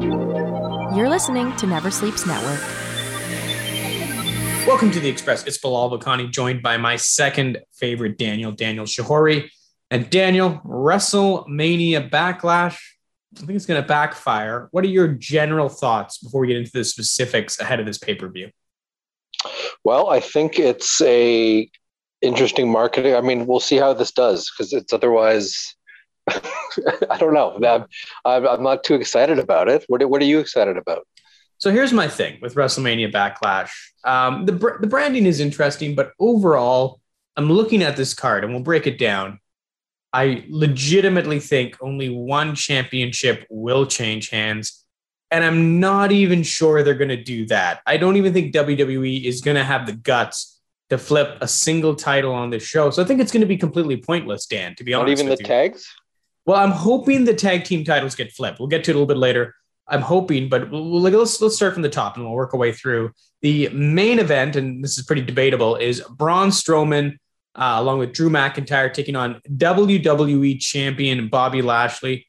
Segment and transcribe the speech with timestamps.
[0.00, 2.58] You're listening to Never Sleeps Network.
[4.66, 5.46] Welcome to the Express.
[5.46, 9.50] It's Bilal Bakani, joined by my second favorite Daniel, Daniel Shahori.
[9.90, 12.78] And Daniel, WrestleMania Backlash.
[13.36, 14.68] I think it's going to backfire.
[14.70, 18.14] What are your general thoughts before we get into the specifics ahead of this pay
[18.14, 18.48] per view?
[19.84, 21.70] Well, I think it's a
[22.22, 23.14] interesting marketing.
[23.14, 25.74] I mean, we'll see how this does because it's otherwise
[27.10, 27.58] I don't know.
[28.24, 29.84] I'm, I'm, not too excited about it.
[29.88, 31.06] What, what are you excited about?
[31.58, 33.70] So here's my thing with WrestleMania Backlash.
[34.04, 37.00] Um, the, the branding is interesting, but overall,
[37.36, 39.40] I'm looking at this card and we'll break it down.
[40.12, 44.84] I legitimately think only one championship will change hands.
[45.30, 47.80] And I'm not even sure they're going to do that.
[47.86, 50.60] I don't even think WWE is going to have the guts
[50.90, 52.90] to flip a single title on this show.
[52.90, 55.22] So I think it's going to be completely pointless, Dan, to be not honest.
[55.22, 55.46] Not even the you.
[55.46, 55.88] tags?
[56.46, 58.58] Well, I'm hoping the tag team titles get flipped.
[58.58, 59.54] We'll get to it a little bit later.
[59.86, 63.10] I'm hoping, but let's let's start from the top and we'll work our way through.
[63.42, 67.16] The main event, and this is pretty debatable, is Braun Strowman
[67.54, 72.26] uh, along with Drew McIntyre taking on WWE champion Bobby Lashley.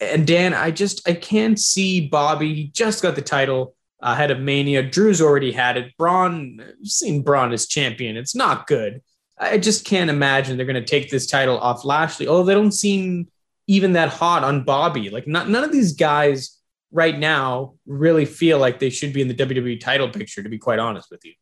[0.00, 2.54] And Dan, I just I can't see Bobby.
[2.54, 4.82] He just got the title ahead of Mania.
[4.82, 5.96] Drew's already had it.
[5.96, 8.16] Braun, seen Braun as champion.
[8.16, 9.02] It's not good.
[9.38, 12.28] I just can't imagine they're going to take this title off Lashley.
[12.28, 13.28] Although they don't seem
[13.66, 15.10] even that hot on Bobby.
[15.10, 16.58] Like not, none of these guys
[16.90, 20.58] right now really feel like they should be in the WWE title picture, to be
[20.58, 21.32] quite honest with you.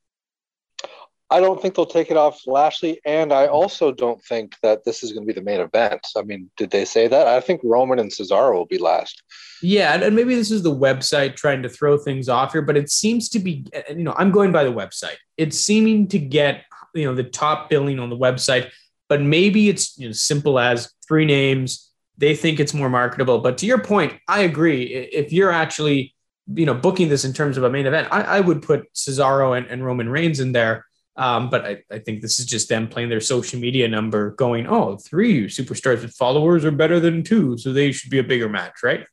[1.32, 3.54] I don't think they'll take it off Lashley, and I mm-hmm.
[3.54, 6.06] also don't think that this is going to be the main event.
[6.14, 7.26] I mean, did they say that?
[7.26, 9.22] I think Roman and Cesaro will be last.
[9.62, 12.90] Yeah, and maybe this is the website trying to throw things off here, but it
[12.90, 15.16] seems to be, you know, I'm going by the website.
[15.38, 16.64] It's seeming to get,
[16.94, 18.70] you know, the top billing on the website,
[19.08, 23.38] but maybe it's you know, simple as three names, they think it's more marketable.
[23.38, 24.84] But to your point, I agree.
[24.84, 26.14] If you're actually,
[26.52, 29.56] you know, booking this in terms of a main event, I, I would put Cesaro
[29.56, 30.86] and, and, Roman Reigns in there.
[31.16, 34.66] Um, but I, I, think this is just them playing their social media number, going,
[34.66, 38.48] "Oh, three superstars with followers are better than two, so they should be a bigger
[38.48, 39.06] match, right?"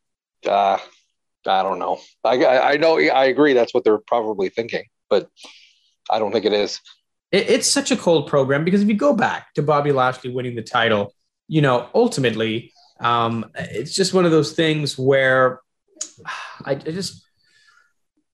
[0.48, 0.78] Uh,
[1.46, 2.00] I don't know.
[2.24, 3.52] I, I know I agree.
[3.52, 5.30] That's what they're probably thinking, but
[6.10, 6.80] I don't think it is.
[7.32, 10.56] It, it's such a cold program because if you go back to Bobby Lashley winning
[10.56, 11.14] the title,
[11.50, 15.62] you know, ultimately um, it's just one of those things where
[16.66, 17.26] I, I, just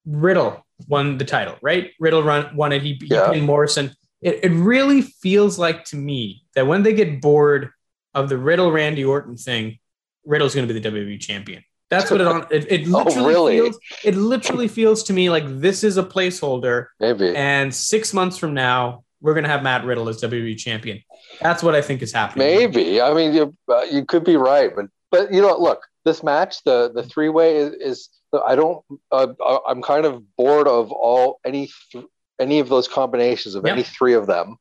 [0.06, 1.92] Riddle won the title, right?
[2.00, 2.82] Riddle run, won it.
[2.82, 3.32] He, he yeah.
[3.42, 3.96] Morrison.
[4.22, 7.72] It, it really feels like to me that when they get bored
[8.14, 9.80] of the Riddle Randy Orton thing,
[10.26, 11.64] Riddle's going to be the WWE champion.
[11.90, 12.48] That's what it on.
[12.50, 13.58] It, it oh, literally oh, really?
[13.58, 13.80] feels.
[14.04, 16.88] It literally feels to me like this is a placeholder.
[17.00, 17.36] Maybe.
[17.36, 21.02] And six months from now, we're going to have Matt Riddle as WWE champion.
[21.42, 22.46] That's what I think is happening.
[22.46, 23.02] Maybe.
[23.02, 26.64] I mean, you, uh, you could be right, but but you know, look, this match,
[26.64, 28.10] the the three way is, is,
[28.46, 28.86] I don't.
[29.12, 32.06] Uh, uh, I'm kind of bored of all any th-
[32.40, 33.74] any of those combinations of yep.
[33.74, 34.58] any three of them.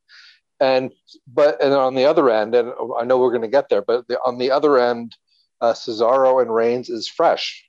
[0.60, 0.92] And
[1.26, 4.08] but and on the other end, and I know we're going to get there, but
[4.08, 5.14] the, on the other end,
[5.60, 7.62] uh, Cesaro and Reigns is fresh,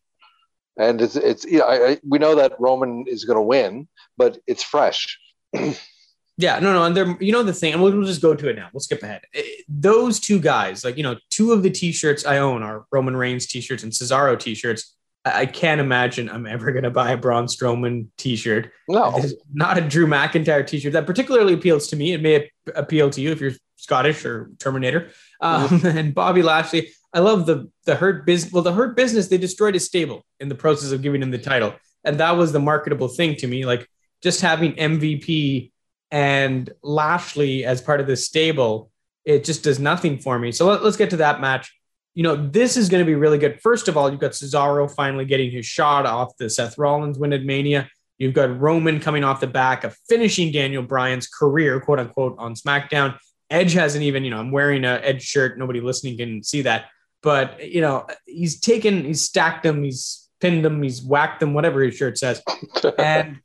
[0.78, 3.90] and it's it's you know, I, I, we know that Roman is going to win,
[4.18, 5.20] but it's fresh.
[6.38, 8.50] Yeah, no, no, and they're you know the thing, and we'll, we'll just go to
[8.50, 8.70] it now.
[8.74, 9.22] We'll skip ahead.
[9.32, 12.86] It, eh, those two guys, like you know, two of the T-shirts I own are
[12.92, 14.96] Roman Reigns T-shirts and Cesaro T-shirts.
[15.24, 18.72] I, I can't imagine I'm ever going to buy a Braun Strowman T-shirt.
[18.90, 19.22] No,
[19.54, 22.12] not a Drew McIntyre T-shirt that particularly appeals to me.
[22.12, 25.12] It may appeal to you if you're Scottish or Terminator.
[25.40, 25.88] Um, mm-hmm.
[25.98, 28.52] And Bobby Lashley, I love the the hurt business.
[28.52, 31.38] Well, the hurt business they destroyed his stable in the process of giving him the
[31.38, 33.66] title, and that was the marketable thing to me.
[33.66, 33.88] Like
[34.22, 35.72] just having MVP
[36.12, 38.92] and Lashley as part of the stable,
[39.26, 40.52] it just does nothing for me.
[40.52, 41.76] So let, us get to that match.
[42.14, 43.60] You know, this is going to be really good.
[43.62, 47.34] First of all, you've got Cesaro finally getting his shot off the Seth Rollins win
[47.34, 47.90] at Mania.
[48.18, 52.56] You've got Roman coming off the back of finishing Daniel Bryan's career, quote unquote, on
[52.56, 53.18] SmackDown.
[53.50, 55.60] Edge hasn't even, you know, I'm wearing a Edge shirt.
[55.60, 56.86] Nobody listening can see that.
[57.22, 61.82] But, you know, he's taken, he's stacked them, he's pinned them, he's whacked them, whatever
[61.82, 62.42] his shirt says.
[63.00, 63.40] And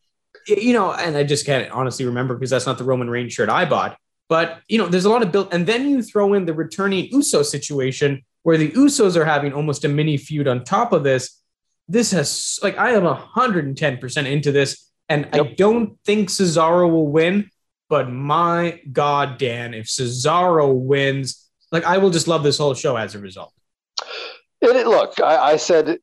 [0.46, 3.48] you know, and I just can't honestly remember because that's not the Roman Reigns shirt
[3.48, 3.96] I bought.
[4.28, 7.06] But you know, there's a lot of built, and then you throw in the returning
[7.10, 11.42] Uso situation where the Usos are having almost a mini feud on top of this.
[11.88, 15.34] This has like I am 110% into this, and yep.
[15.34, 17.50] I don't think Cesaro will win.
[17.88, 22.96] But my God, Dan, if Cesaro wins, like I will just love this whole show
[22.96, 23.52] as a result.
[24.60, 25.98] It, look, I, I said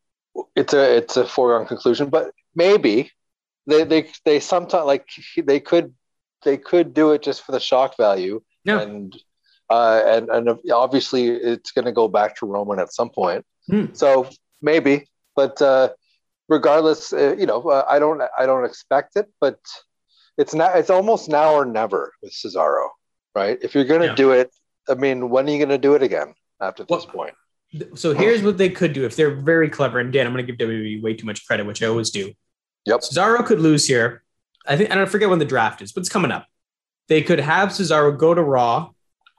[0.55, 3.11] it's a it's a foregone conclusion, but maybe
[3.67, 5.93] they they they sometimes like they could
[6.43, 8.79] they could do it just for the shock value yeah.
[8.81, 9.15] and
[9.69, 13.45] uh, and and obviously it's going to go back to Roman at some point.
[13.69, 13.95] Mm.
[13.95, 14.29] So
[14.61, 15.89] maybe, but uh,
[16.47, 19.59] regardless, uh, you know, uh, I don't I don't expect it, but
[20.37, 20.77] it's not.
[20.77, 22.89] It's almost now or never with Cesaro,
[23.35, 23.57] right?
[23.61, 24.15] If you're going to Yeah.
[24.15, 24.51] do it,
[24.87, 27.33] I mean, when are you going to do it again after this Well, point?
[27.95, 29.99] So here's what they could do if they're very clever.
[29.99, 32.31] And Dan, I'm going to give WWE way too much credit, which I always do.
[32.87, 33.01] Yep.
[33.01, 34.23] Cesaro could lose here.
[34.65, 36.45] I think I don't forget when the draft is, but it's coming up.
[37.09, 38.89] They could have Cesaro go to Raw,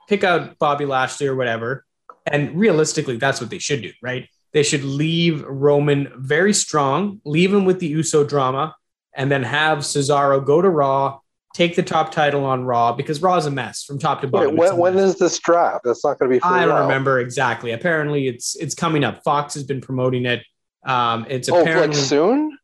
[0.07, 1.85] pick out Bobby Lashley or whatever,
[2.25, 4.27] and realistically, that's what they should do, right?
[4.53, 8.75] They should leave Roman very strong, leave him with the Uso drama,
[9.15, 11.19] and then have Cesaro go to Raw,
[11.53, 14.49] take the top title on Raw because Raw is a mess from top to bottom.
[14.49, 15.83] It's when, when is this draft?
[15.83, 16.43] That's not going to be.
[16.43, 17.71] I don't remember exactly.
[17.71, 19.23] Apparently, it's it's coming up.
[19.23, 20.43] Fox has been promoting it.
[20.85, 22.57] Um, it's Oh, like apparently soon?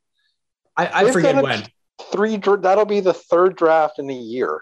[0.78, 1.64] I, I forget when.
[2.12, 2.38] Three.
[2.38, 4.60] That'll be the third draft in a year.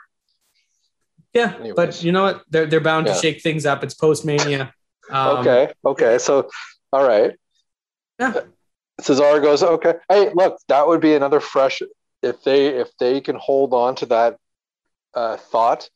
[1.33, 1.74] Yeah, anyways.
[1.75, 2.44] but you know what?
[2.50, 3.13] They're they're bound Yeah.
[3.13, 3.83] to shake things up.
[3.83, 4.74] It's post mania.
[5.10, 5.74] Um, okay.
[5.83, 6.18] Okay.
[6.19, 6.50] So,
[6.92, 7.33] all right.
[8.19, 8.42] Yeah.
[9.01, 9.63] Cesaro goes.
[9.63, 9.95] Okay.
[10.07, 11.81] Hey, look, that would be another fresh.
[12.21, 14.38] If they if they can hold on to that
[15.13, 15.89] uh, thought,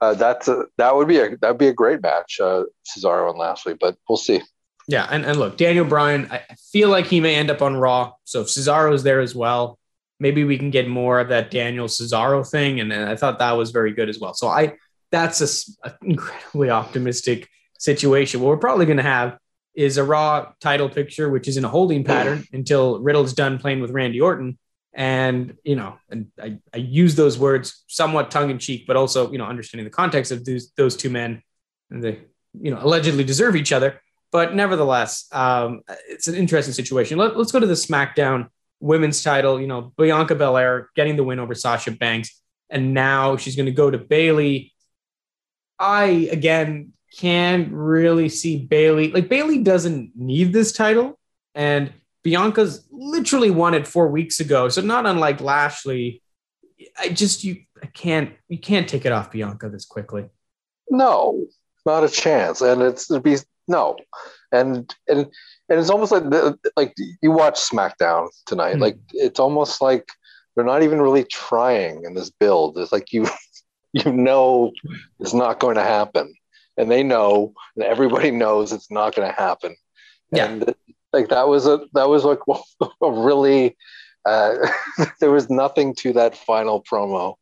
[0.00, 3.28] uh, that's a, that would be a that would be a great match, uh, Cesaro
[3.28, 3.74] and Lashley.
[3.74, 4.40] But we'll see.
[4.88, 6.42] Yeah, and, and look, Daniel Bryan, I
[6.72, 8.12] feel like he may end up on Raw.
[8.24, 9.78] So if Cesaro's there as well,
[10.20, 12.80] maybe we can get more of that Daniel Cesaro thing.
[12.80, 14.34] And, and I thought that was very good as well.
[14.34, 14.74] So I
[15.10, 17.48] that's a an incredibly optimistic
[17.78, 18.40] situation.
[18.40, 19.38] What we're probably going to have
[19.74, 23.80] is a Raw title picture, which is in a holding pattern until Riddle's done playing
[23.80, 24.58] with Randy Orton.
[24.94, 29.30] And you know, and I, I use those words somewhat tongue in cheek, but also
[29.30, 31.42] you know understanding the context of those those two men,
[31.90, 32.20] and they
[32.58, 34.00] you know allegedly deserve each other.
[34.32, 37.18] But nevertheless, um, it's an interesting situation.
[37.18, 38.48] Let, let's go to the SmackDown
[38.80, 39.60] women's title.
[39.60, 43.72] You know, Bianca Belair getting the win over Sasha Banks, and now she's going to
[43.72, 44.72] go to Bayley.
[45.78, 49.10] I again can't really see Bayley.
[49.12, 51.18] Like Bayley doesn't need this title,
[51.54, 54.68] and Bianca's literally won it four weeks ago.
[54.68, 56.22] So not unlike Lashley,
[56.98, 60.26] I just you I can't you can't take it off Bianca this quickly.
[60.90, 61.46] No,
[61.84, 62.60] not a chance.
[62.60, 63.36] And it's it'd be
[63.68, 63.96] no,
[64.52, 65.26] and and
[65.68, 68.74] and it's almost like the, like you watch SmackDown tonight.
[68.74, 68.82] Hmm.
[68.82, 70.08] Like it's almost like
[70.54, 72.78] they're not even really trying in this build.
[72.78, 73.26] It's like you
[73.92, 74.72] you know
[75.20, 76.34] it's not going to happen,
[76.76, 79.76] and they know, and everybody knows it's not going to happen.
[80.32, 80.46] Yeah.
[80.46, 80.74] And
[81.12, 82.40] like that was a that was like
[83.02, 83.76] a really
[84.26, 84.56] uh,
[85.20, 87.36] there was nothing to that final promo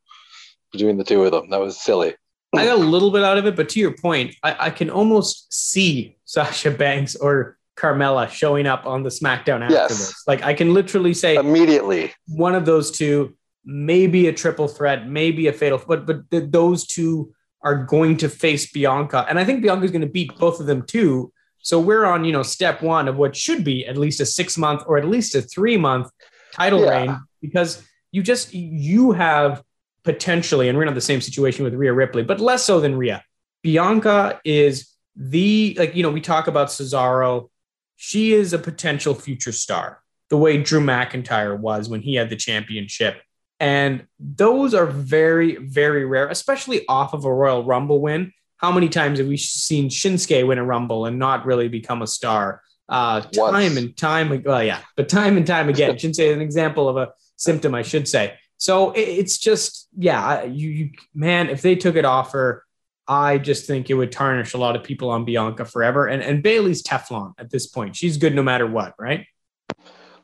[0.73, 1.51] between the two of them.
[1.51, 2.15] That was silly.
[2.59, 4.91] I got a little bit out of it, but to your point, I, I can
[4.91, 9.89] almost see Sasha Banks or Carmella showing up on the SmackDown after Yes.
[9.99, 10.23] this.
[10.27, 12.13] Like I can literally say Immediately.
[12.29, 16.87] one of those two, maybe a triple threat, maybe a fatal, but but th- those
[16.87, 20.67] two are going to face Bianca, and I think Bianca's going to beat both of
[20.67, 21.33] them too.
[21.61, 24.59] So we're on you know step one of what should be at least a six
[24.59, 26.11] month or at least a three month
[26.53, 26.91] title Yeah.
[26.91, 29.63] reign because you just you have
[30.05, 33.25] potentially, and we're in the same situation with Rhea Ripley, but less so than Rhea.
[33.63, 37.49] Bianca is the like you know we talk about Cesaro.
[37.97, 42.37] She is a potential future star, the way Drew McIntyre was when he had the
[42.37, 43.21] championship.
[43.61, 48.33] And those are very, very rare, especially off of a Royal Rumble win.
[48.57, 52.07] How many times have we seen Shinsuke win a Rumble and not really become a
[52.07, 52.61] star?
[52.89, 53.77] Uh, time Once.
[53.77, 54.45] and time, again.
[54.45, 55.93] well, yeah, but time and time again.
[55.97, 58.35] Shinsuke is an example of a symptom, I should say.
[58.65, 62.65] So it- it's just, yeah, you, you, man, if they took it off her,
[63.07, 66.07] I just think it would tarnish a lot of people on Bianca forever.
[66.07, 67.95] And and Bayley's Teflon at this point.
[67.95, 69.27] She's good no matter what, right?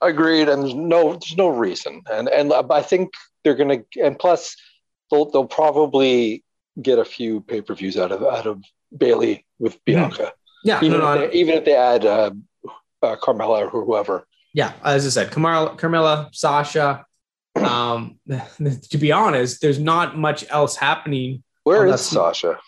[0.01, 0.49] Agreed.
[0.49, 2.01] And there's no there's no reason.
[2.11, 3.13] And and I think
[3.45, 4.57] they're gonna and plus
[5.11, 6.43] they'll they'll probably
[6.81, 8.65] get a few pay per views out of out of
[8.97, 10.33] Bayley with Bianca.
[10.65, 12.31] Yeah, Even, no, no, if they, even if they add uh,
[13.03, 14.27] uh, Carmella or whoever.
[14.55, 14.73] yeah.
[14.83, 17.05] As I said, Carmella, Carmella, Sasha.
[17.65, 18.19] Um,
[18.91, 21.43] to be honest, there's not much else happening.
[21.65, 22.59] Where is Sasha?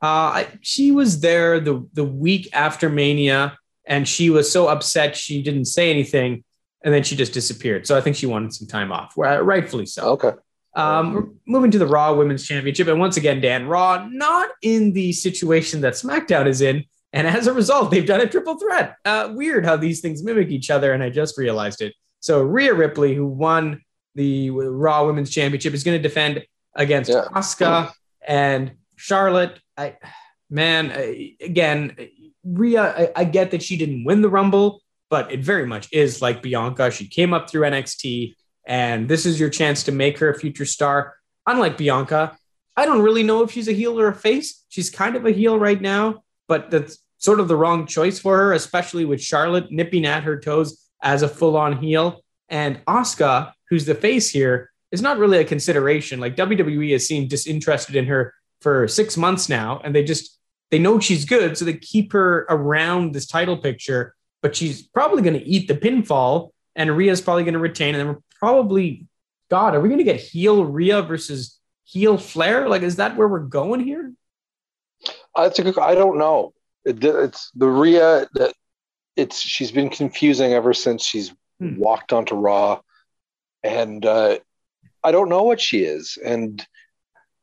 [0.00, 0.06] Uh,
[0.40, 5.42] I, she was there the the week after Mania, and she was so upset she
[5.42, 6.44] didn't say anything,
[6.84, 7.86] and then she just disappeared.
[7.86, 10.10] So I think she wanted some time off, rightfully so.
[10.12, 10.32] Okay.
[10.76, 15.12] Um, moving to the Raw Women's Championship, and once again, Dan, Raw not in the
[15.12, 18.96] situation that SmackDown is in, and as a result, they've done a triple threat.
[19.04, 21.94] Uh, weird how these things mimic each other, and I just realized it.
[22.20, 23.82] So Rhea Ripley, who won
[24.18, 26.44] the Raw Women's Championship, is going to defend
[26.74, 27.24] against Yeah.
[27.32, 27.92] Asuka
[28.26, 29.58] and Charlotte.
[29.76, 29.96] I,
[30.50, 31.96] man, I, again,
[32.44, 36.20] Rhea, I, I get that she didn't win the Rumble, but it very much is
[36.20, 36.90] like Bianca.
[36.90, 38.34] She came up through NXT
[38.66, 41.14] and this is your chance to make her a future star.
[41.46, 42.36] Unlike Bianca,
[42.76, 44.64] I don't really know if she's a heel or a face.
[44.68, 48.36] She's kind of a heel right now, but that's sort of the wrong choice for
[48.36, 52.20] her, especially with Charlotte nipping at her toes as a full on heel.
[52.48, 56.20] And Asuka, who's the face here, is not really a consideration.
[56.20, 60.38] Like WWE has seemed disinterested in her for six months now, and they just
[60.70, 64.14] they know she's good, so they keep her around this title picture.
[64.42, 68.00] But she's probably going to eat the pinfall, and Rhea's probably going to retain, and
[68.00, 69.06] then we're probably,
[69.50, 72.68] God, are we going to get heel Rhea versus heel Flair?
[72.68, 74.12] Like, is that where we're going here?
[75.36, 76.52] Uh, it's a, I don't know.
[76.84, 78.54] It, it's the Rhea that
[79.16, 81.76] it's she's been confusing ever since she's hmm.
[81.76, 82.80] walked onto Raw,
[83.62, 84.38] and uh,
[85.02, 86.64] I don't know what she is, and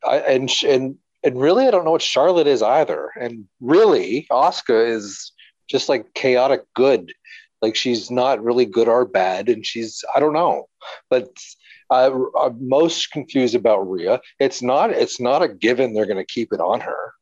[0.04, 4.90] I and and and really I don't know what Charlotte is either, and really Asuka
[4.90, 5.32] is
[5.70, 7.14] just like chaotic good,
[7.62, 10.68] like she's not really good or bad, and she's I don't know,
[11.10, 11.30] but.
[11.88, 12.10] Uh,
[12.42, 14.20] I'm most confused about Rhea.
[14.40, 14.90] It's not.
[14.90, 17.14] It's not a given they're going to keep it on her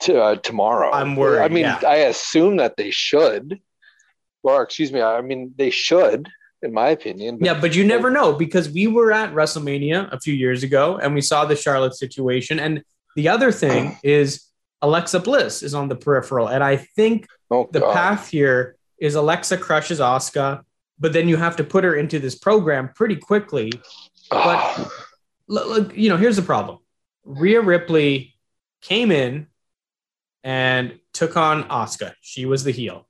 [0.00, 0.90] to, uh, tomorrow.
[0.90, 1.42] I'm worried.
[1.42, 1.80] I mean, yeah.
[1.86, 3.58] I assume that they should,
[4.42, 6.28] or excuse me, I mean they should,
[6.62, 7.38] in my opinion.
[7.38, 10.98] But, yeah, but you never know because we were at WrestleMania a few years ago
[10.98, 12.58] and we saw the Charlotte situation.
[12.58, 12.82] And
[13.16, 14.46] the other thing is
[14.82, 17.92] Alexa Bliss is on the peripheral, and I think oh, the God.
[17.92, 20.62] path here is Alexa crushes Asuka,
[20.98, 23.72] but then you have to put her into this program pretty quickly.
[24.30, 24.88] But
[25.48, 26.78] look, you know, here's the problem:
[27.24, 28.36] Rhea Ripley
[28.80, 29.48] came in
[30.44, 32.14] and took on Asuka.
[32.20, 33.08] She was the heel.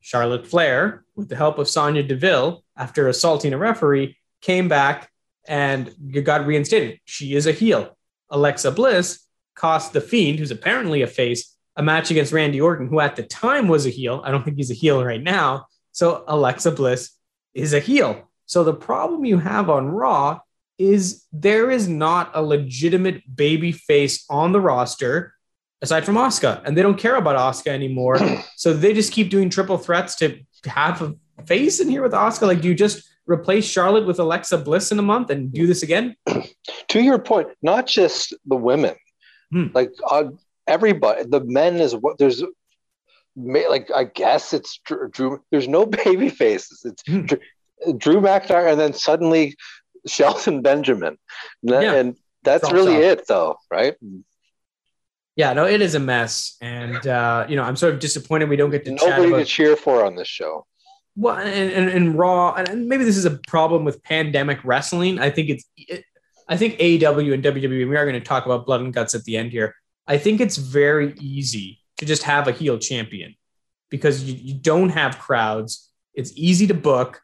[0.00, 5.10] Charlotte Flair, with the help of Sonya Deville, after assaulting a referee, came back
[5.48, 7.00] and got reinstated.
[7.04, 7.96] She is a heel.
[8.30, 13.00] Alexa Bliss cost The Fiend, who's apparently a face, a match against Randy Orton, who
[13.00, 14.20] at the time was a heel.
[14.24, 15.66] I don't think he's a heel right now.
[15.92, 17.12] So Alexa Bliss
[17.54, 18.30] is a heel.
[18.46, 20.40] So the problem you have on Raw
[20.78, 25.34] is there is not a legitimate baby face on the roster
[25.82, 28.18] aside from Asuka, and they don't care about Asuka anymore.
[28.56, 32.46] so they just keep doing triple threats to have face in here with Asuka?
[32.46, 35.82] Like, do you just replace Charlotte with Alexa Bliss in a month and do this
[35.82, 36.16] again?
[36.88, 38.94] to your point, not just the women,
[39.50, 39.66] hmm.
[39.74, 40.24] like uh,
[40.66, 42.42] everybody, the men is what there's.
[43.38, 45.10] Like I guess it's Drew.
[45.10, 46.82] Drew there's no baby faces.
[46.86, 47.26] It's hmm.
[47.26, 47.38] Drew,
[47.98, 49.56] Drew McIntyre, and then suddenly
[50.06, 51.18] Shelton Benjamin,
[51.62, 51.92] and, yeah.
[51.94, 53.94] and that's really it, though, right?
[55.36, 58.56] yeah, no, it is a mess, and uh, you know, I'm sort of disappointed we
[58.56, 60.66] don't get to nobody about, to cheer for on this show.
[61.16, 65.18] Well, and, and, and Raw, and maybe this is a problem with pandemic wrestling.
[65.18, 66.04] I think it's, it,
[66.48, 67.88] I think AEW and WWE.
[67.88, 69.74] We are going to talk about blood and guts at the end here.
[70.06, 73.34] I think it's very easy to just have a heel champion
[73.90, 75.90] because you, you don't have crowds.
[76.14, 77.20] It's easy to book.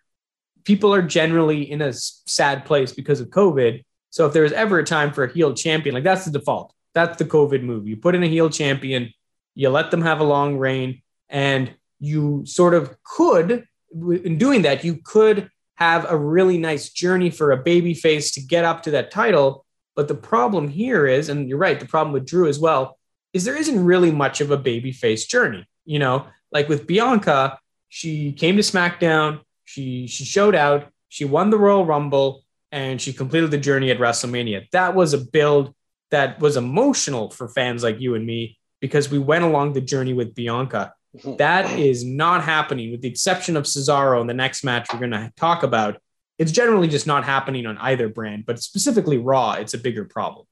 [0.65, 3.85] People are generally in a sad place because of COVID.
[4.11, 6.75] So if there was ever a time for a heel champion, like that's the default
[6.95, 7.87] that's the COVID move.
[7.87, 9.13] You put in a heel champion,
[9.55, 14.85] you let them have a long reign, and you sort of could, in doing that,
[14.85, 18.93] you could have a really nice journey for a baby face to get up to
[18.93, 19.65] that title.
[19.97, 22.99] But the problem here is, and you're right, the problem with Drew as well,
[23.33, 25.67] is there isn't really much of a baby face journey.
[25.85, 27.59] You know, like with Bianca,
[27.89, 33.13] she came to SmackDown, she she showed out, she won the Royal Rumble, and she
[33.13, 34.71] completed the journey at WrestleMania.
[34.71, 35.75] That was a build
[36.11, 40.13] that was emotional for fans like you and me because we went along the journey
[40.13, 40.93] with Bianca.
[41.37, 45.11] That is not happening, with the exception of Cesaro in the next match we're going
[45.11, 46.01] to talk about.
[46.39, 50.47] It's generally just not happening on either brand, but specifically Raw, it's a bigger problem.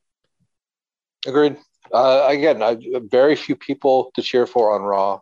[1.26, 1.56] Agreed.
[1.92, 2.76] Uh, again, I,
[3.10, 5.20] very few people to cheer for on Raw,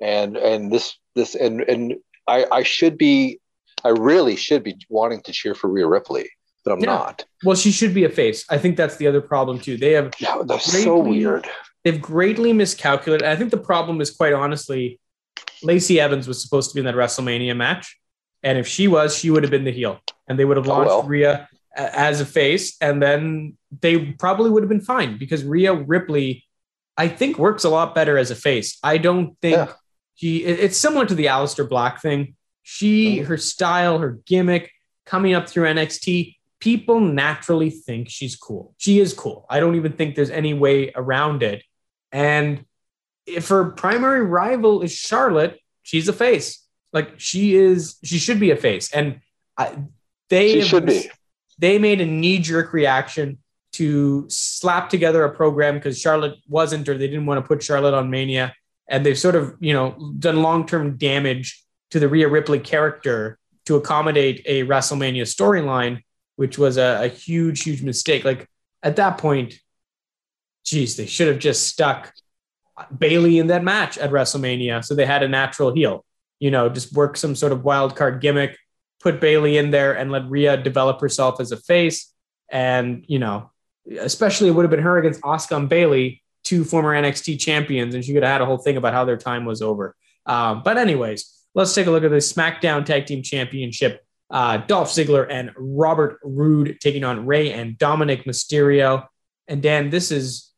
[0.00, 1.96] and and this this and and
[2.26, 3.40] I, I should be,
[3.84, 6.30] I really should be wanting to cheer for Rhea Ripley
[6.64, 6.86] but I'm yeah.
[6.86, 7.24] not.
[7.44, 8.44] Well, she should be a face.
[8.50, 9.76] I think that's the other problem too.
[9.76, 11.48] They have yeah, that's so weird.
[11.84, 13.26] They've greatly miscalculated.
[13.26, 15.00] I think the problem is quite honestly,
[15.62, 17.98] Lacey Evans was supposed to be in that WrestleMania match,
[18.42, 20.70] and if she was, she would have been the heel, and they would have oh,
[20.70, 21.08] launched oh, well.
[21.08, 26.44] Rhea as a face, and then they probably would have been fine because Rhea Ripley,
[26.96, 28.78] I think, works a lot better as a face.
[28.82, 29.72] I don't think yeah.
[30.16, 30.44] she.
[30.44, 32.34] It's similar to the Aleister Black thing.
[32.62, 33.26] She, mm.
[33.26, 34.70] her style, her gimmick
[35.06, 38.74] coming up through NXT people naturally think she's cool.
[38.76, 39.46] She is cool.
[39.50, 41.64] I don't even think there's any way around it.
[42.12, 42.64] And
[43.26, 46.64] if her primary rival is Charlotte, she's a face.
[46.92, 48.92] Like she is, she should be a face.
[48.92, 49.20] And
[49.56, 49.76] I,
[50.28, 51.10] they should be.
[51.58, 53.38] They made a knee jerk reaction
[53.72, 57.94] to slap together a program because Charlotte wasn't, or they didn't want to put Charlotte
[57.94, 58.54] on Mania.
[58.88, 63.38] And they've sort of, you know, done long term damage to the Rhea Ripley character
[63.66, 66.02] to accommodate a WrestleMania storyline
[66.40, 68.24] which was a, a huge, huge mistake.
[68.24, 68.48] Like
[68.82, 69.60] at that point,
[70.64, 72.12] geez, they should have just stuck
[72.96, 74.84] Bayley in that match at WrestleMania.
[74.84, 76.04] So they had a natural heel,
[76.38, 78.56] you know, just work some sort of wild card gimmick.
[79.00, 82.12] put Bayley in there and let Rhea develop herself as a face.
[82.50, 83.50] And, you know,
[83.98, 88.04] especially it would have been her against Asuka and Bayley, two former NXT champions, and
[88.04, 89.96] she could have had a whole thing about how their time was over.
[90.26, 94.04] Um, but, anyways, let's take a look at the SmackDown Tag Team Championship.
[94.30, 99.06] Uh, Dolph Ziggler and Robert Roode taking on Rey and Dominic Mysterio.
[99.48, 100.49] And Dan, this is,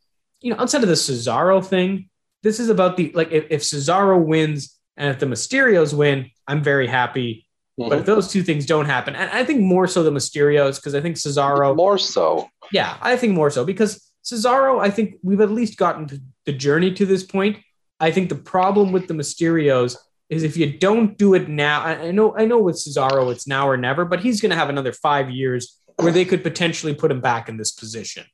[0.43, 2.09] you know, outside of the Cesaro thing,
[2.43, 6.63] this is about the like if, if Cesaro wins and if the Mysterios win, I'm
[6.63, 7.47] very happy.
[7.79, 7.89] Mm-hmm.
[7.89, 10.95] But if those two things don't happen, and I think more so the Mysterios, because
[10.95, 12.49] I think Cesaro more so.
[12.71, 16.53] Yeah, I think more so because Cesaro, I think we've at least gotten to the
[16.53, 17.59] journey to this point.
[18.01, 19.97] I think the problem with the Mysterios
[20.29, 21.83] is if you don't do it now.
[21.83, 24.71] I know, I know with Cesaro, it's now or never, but he's going to have
[24.71, 28.25] another five years where they could potentially put him back in this position.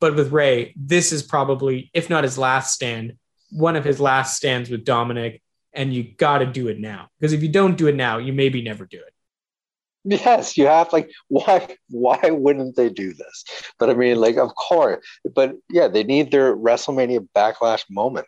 [0.00, 3.14] But with Rey, this is probably, if not his last stand,
[3.50, 5.42] one of his last stands with Dominic,
[5.72, 7.08] and you got to do it now.
[7.18, 9.12] Because if you don't do it now, you maybe never do it.
[10.02, 13.44] Yes, you have like why why wouldn't they do this?
[13.78, 15.04] But I mean, like of course,
[15.34, 18.26] but yeah, they need their WrestleMania backlash moment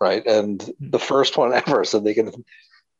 [0.00, 0.26] right?
[0.26, 0.90] And hmm.
[0.90, 2.32] the first one ever, so they can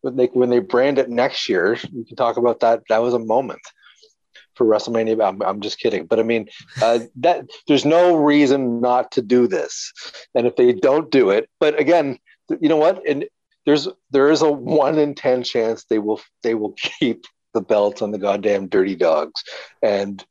[0.03, 2.83] when they when they brand it next year, we can talk about that.
[2.89, 3.61] That was a moment
[4.61, 5.27] for WrestleMania.
[5.27, 6.51] I'm, I'm just kidding, but I mean
[6.83, 9.91] uh, that there's no reason not to do this,
[10.35, 12.19] and if they don't do it, but again,
[12.61, 13.01] you know what?
[13.09, 13.25] And
[13.65, 17.25] there's there is a one in ten chance they will they will keep
[17.55, 19.43] the belts on the goddamn dirty dogs,
[19.83, 20.23] and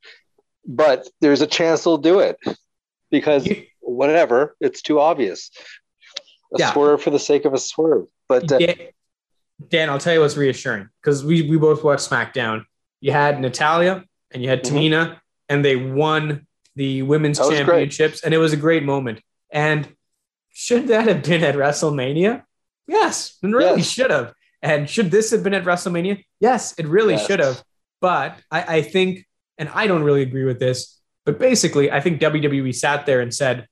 [0.64, 2.38] but there's a chance they'll do it
[3.10, 5.50] because whatever, it's too obvious
[6.54, 6.72] a yeah.
[6.72, 8.06] swerve for the sake of a swerve.
[8.28, 8.76] But uh, Dan,
[9.68, 12.66] Dan, I'll tell you what's reassuring because we we both watched SmackDown.
[13.02, 14.78] You had Natalya and you had mm-hmm.
[14.78, 18.26] Tamina, and they won the women's championships, great.
[18.26, 19.22] and it was a great moment.
[19.52, 19.88] And
[20.50, 22.44] should that have been at WrestleMania?
[22.88, 23.90] Yes, it really yes.
[23.90, 24.34] should have.
[24.62, 26.24] And should this have been at WrestleMania?
[26.40, 27.26] Yes, it really yes.
[27.26, 27.64] should have.
[28.02, 29.26] But I, I think,
[29.58, 33.34] and I don't really agree with this, but basically, I think WWE sat there and
[33.34, 33.68] said,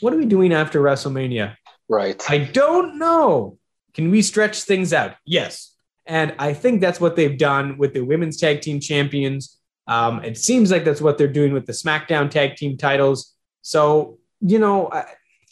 [0.00, 1.56] What are we doing after WrestleMania?
[1.88, 2.22] Right.
[2.30, 3.58] I don't know.
[3.94, 5.16] Can we stretch things out?
[5.24, 5.74] Yes.
[6.06, 9.58] And I think that's what they've done with the women's tag team champions.
[9.86, 13.34] Um, it seems like that's what they're doing with the SmackDown tag team titles.
[13.62, 14.90] So, you know,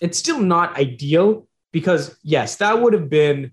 [0.01, 3.53] it's still not ideal because, yes, that would have been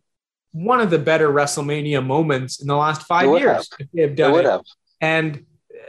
[0.52, 3.80] one of the better WrestleMania moments in the last five years have.
[3.80, 4.46] if they have done it.
[4.46, 4.62] Have.
[5.02, 5.46] And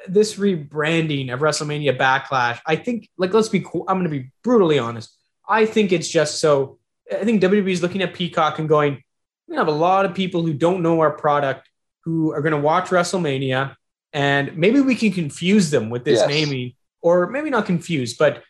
[0.07, 3.85] this rebranding of WrestleMania Backlash, I think, like, let's be, cool.
[3.89, 5.15] I'm going to be brutally honest.
[5.49, 6.79] I think it's just so
[7.11, 9.03] I think WWE is looking at Peacock and going,
[9.47, 11.69] we have a lot of people who don't know our product
[12.05, 13.75] who are going to watch WrestleMania,
[14.13, 16.29] and maybe we can confuse them with this yes.
[16.29, 18.43] naming, or maybe not confuse, but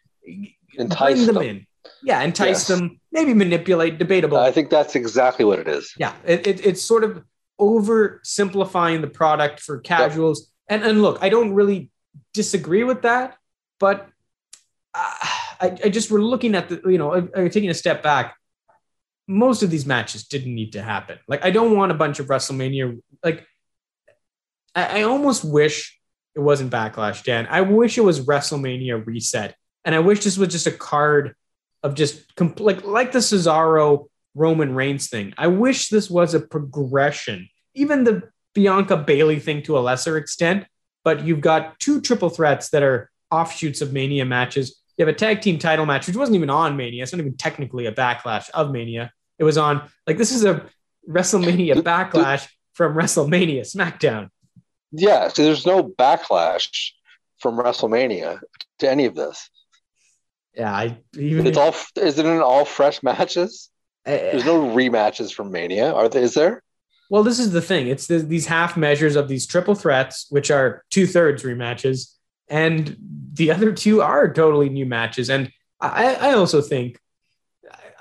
[0.74, 1.44] entice them, them.
[1.44, 1.66] in.
[2.02, 2.68] Yeah, entice yes.
[2.68, 4.38] them, maybe manipulate, debatable.
[4.38, 5.92] I think that's exactly what it is.
[5.98, 7.24] Yeah, it, it, it's sort of
[7.60, 10.40] oversimplifying the product for casuals.
[10.68, 10.80] Yep.
[10.80, 11.90] And, and look, I don't really
[12.34, 13.36] disagree with that,
[13.80, 14.08] but
[14.94, 15.14] uh,
[15.60, 18.36] I, I just we're looking at the, you know, taking a step back
[19.28, 21.18] most of these matches didn't need to happen.
[21.28, 23.00] Like, I don't want a bunch of WrestleMania.
[23.22, 23.46] Like,
[24.74, 25.98] I, I almost wish
[26.34, 27.46] it wasn't Backlash, Dan.
[27.50, 31.34] I wish it was WrestleMania reset, and I wish this was just a card
[31.82, 35.34] of just compl- like like the Cesaro Roman Reigns thing.
[35.36, 38.22] I wish this was a progression, even the
[38.54, 40.66] Bianca Bayley thing to a lesser extent.
[41.04, 44.80] But you've got two triple threats that are offshoots of Mania matches.
[44.96, 47.02] You have a tag team title match, which wasn't even on Mania.
[47.02, 49.12] It's not even technically a backlash of Mania.
[49.38, 50.66] It was on like this is a
[51.08, 54.28] WrestleMania backlash from WrestleMania SmackDown.
[54.92, 56.90] Yeah, so there's no backlash
[57.38, 58.40] from WrestleMania
[58.78, 59.50] to any of this.
[60.54, 63.70] Yeah, I even it's all is it in all fresh matches?
[64.04, 66.22] There's no rematches from Mania, are there?
[66.22, 66.62] Is there?
[67.10, 67.88] Well, this is the thing.
[67.88, 72.14] It's the, these half measures of these triple threats, which are two thirds rematches,
[72.48, 72.96] and
[73.34, 75.28] the other two are totally new matches.
[75.30, 76.98] And I, I also think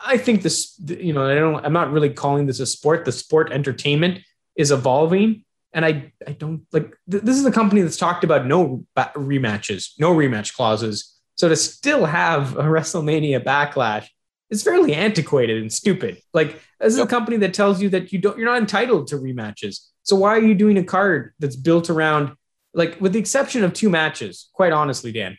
[0.03, 3.05] I think this, you know, I don't, I'm not really calling this a sport.
[3.05, 4.19] The sport entertainment
[4.55, 5.43] is evolving.
[5.77, 9.11] And I, I don't like, th- this is a company that's talked about no ba-
[9.15, 11.15] rematches, no rematch clauses.
[11.35, 14.07] So to still have a WrestleMania backlash
[14.49, 16.19] is fairly antiquated and stupid.
[16.33, 17.05] Like this is yep.
[17.05, 19.81] a company that tells you that you don't, you're not entitled to rematches.
[20.01, 22.35] So why are you doing a card that's built around,
[22.73, 24.49] like, with the exception of two matches?
[24.53, 25.37] Quite honestly, Dan,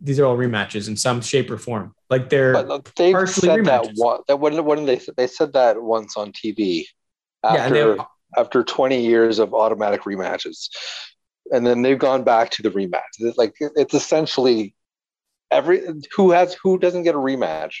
[0.00, 1.96] these are all rematches in some shape or form.
[2.10, 3.86] Like they're but they partially said rematches.
[3.86, 6.84] that one, that when when they they said that once on TV
[7.42, 8.04] after yeah, they,
[8.36, 10.68] after 20 years of automatic rematches,
[11.52, 13.00] and then they've gone back to the rematch.
[13.18, 14.74] It's like it's essentially
[15.50, 15.82] every
[16.14, 17.76] who has who doesn't get a rematch.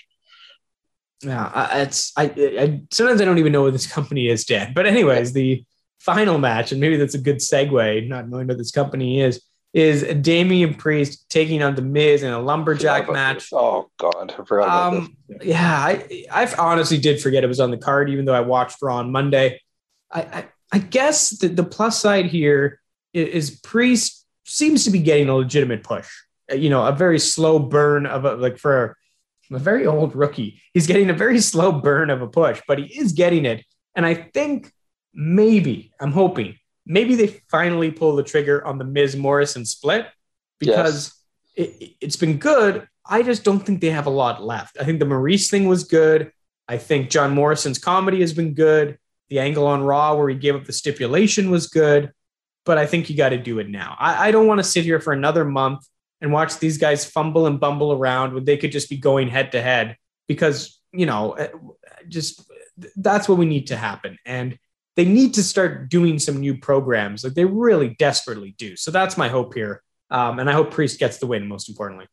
[1.22, 4.72] Yeah, it's I, I sometimes I don't even know what this company is, Dan.
[4.74, 5.64] But anyways, the
[6.00, 10.04] final match, and maybe that's a good segue, not knowing what this company is, is
[10.22, 13.36] Damian Priest taking on The Miz in a lumberjack match.
[13.36, 13.52] This.
[13.52, 15.16] Oh God, I forgot about um.
[15.42, 18.80] Yeah, I, I honestly did forget it was on the card, even though I watched
[18.82, 19.60] Raw on Monday.
[20.14, 22.80] I, I, I guess the, the plus side here
[23.12, 26.08] is, is Priest seems to be getting a legitimate push.
[26.50, 28.96] Uh, you know, a very slow burn of a, like for
[29.50, 32.86] a very old rookie, he's getting a very slow burn of a push, but he
[32.98, 33.64] is getting it.
[33.94, 34.72] And I think
[35.12, 40.06] maybe, I'm hoping, maybe they finally pull the trigger on the Miz Morrison split
[40.58, 41.12] because
[41.56, 41.68] yes.
[41.68, 42.88] it, it's been good.
[43.06, 44.78] I just don't think they have a lot left.
[44.80, 46.32] I think the Maurice thing was good.
[46.66, 48.98] I think John Morrison's comedy has been good.
[49.30, 52.12] The angle on Raw where he gave up the stipulation was good,
[52.64, 53.96] but I think you got to do it now.
[53.98, 55.86] I, I don't want to sit here for another month
[56.20, 59.52] and watch these guys fumble and bumble around when they could just be going head
[59.52, 59.96] to head
[60.28, 61.48] because, you know, eh,
[62.08, 62.50] just
[62.96, 64.18] that's what we need to happen.
[64.24, 64.58] And
[64.96, 67.24] they need to start doing some new programs.
[67.24, 68.76] Like they really desperately do.
[68.76, 69.82] So that's my hope here.
[70.10, 72.06] Um, and I hope Priest gets the win, most importantly.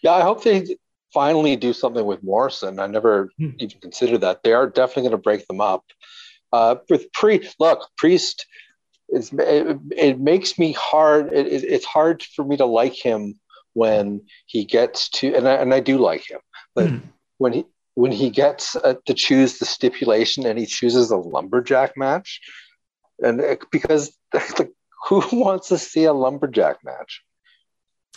[0.00, 0.76] Yeah, I hope they
[1.12, 2.78] finally do something with Morrison.
[2.78, 3.50] I never hmm.
[3.58, 4.42] even considered that.
[4.42, 5.84] They are definitely going to break them up.
[6.52, 8.46] Uh, with Priest, look, Priest,
[9.08, 11.32] it, it makes me hard.
[11.32, 13.38] It, it, it's hard for me to like him
[13.74, 16.40] when he gets to, and I, and I do like him,
[16.74, 16.98] but hmm.
[17.38, 21.96] when he when he gets uh, to choose the stipulation and he chooses a lumberjack
[21.96, 22.40] match,
[23.22, 24.72] and it, because like,
[25.08, 27.22] who wants to see a lumberjack match?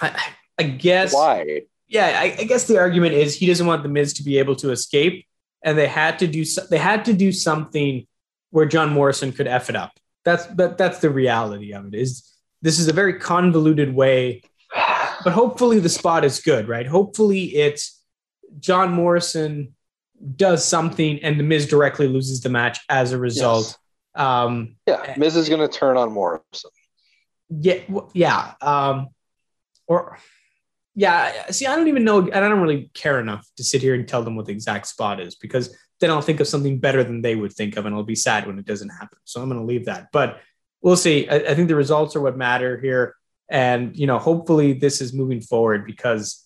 [0.01, 0.21] I,
[0.57, 1.63] I guess why.
[1.91, 4.55] Yeah, I, I, guess the argument is he doesn't want the Miz to be able
[4.55, 5.25] to escape,
[5.61, 8.07] and they had to do they had to do something
[8.51, 9.91] where John Morrison could f it up.
[10.23, 11.93] That's that, that's the reality of it.
[11.93, 14.41] Is this is a very convoluted way,
[14.73, 16.87] but hopefully the spot is good, right?
[16.87, 18.01] Hopefully it's
[18.59, 19.75] John Morrison
[20.37, 23.77] does something and the Miz directly loses the match as a result.
[24.15, 24.25] Yes.
[24.25, 26.69] Um, yeah, Miz is going to turn on Morrison.
[27.49, 27.81] Yeah,
[28.13, 28.53] yeah.
[28.61, 29.09] Um,
[29.87, 30.17] or
[31.01, 33.95] yeah, see, I don't even know, and I don't really care enough to sit here
[33.95, 37.03] and tell them what the exact spot is because then I'll think of something better
[37.03, 39.17] than they would think of, and I'll be sad when it doesn't happen.
[39.23, 40.09] So I'm going to leave that.
[40.13, 40.39] But
[40.79, 41.27] we'll see.
[41.27, 43.15] I, I think the results are what matter here,
[43.49, 46.45] and you know, hopefully this is moving forward because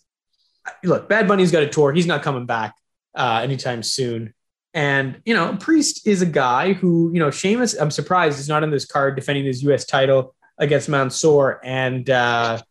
[0.85, 1.91] look, Bad Bunny's got a tour.
[1.91, 2.75] He's not coming back
[3.13, 4.33] uh, anytime soon.
[4.73, 8.63] And, you know, Priest is a guy who, you know, Sheamus, I'm surprised is not
[8.63, 9.85] on this card defending his U.S.
[9.85, 12.61] title against Mansoor and uh,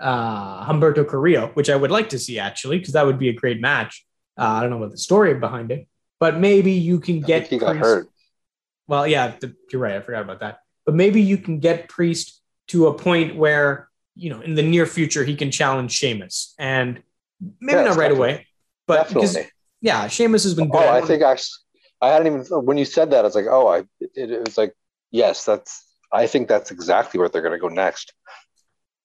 [0.00, 3.32] uh, Humberto Carrillo, which I would like to see actually, because that would be a
[3.32, 4.04] great match.
[4.38, 5.86] Uh, I don't know what the story behind it,
[6.18, 7.48] but maybe you can get.
[7.48, 7.84] he got Priest.
[7.84, 8.08] hurt.
[8.88, 9.94] Well, yeah, the, you're right.
[9.94, 10.60] I forgot about that.
[10.86, 14.86] But maybe you can get Priest to a point where, you know, in the near
[14.86, 16.54] future, he can challenge Sheamus.
[16.58, 17.02] And
[17.60, 18.46] maybe not right away,
[18.86, 19.36] but because,
[19.80, 20.82] yeah, Sheamus has been good.
[20.82, 21.36] Oh, I think I,
[22.00, 24.56] I hadn't even when you said that, I was like, oh, I it, it was
[24.58, 24.74] like,
[25.10, 25.86] yes, that's.
[26.12, 28.14] I think that's exactly where they're going to go next.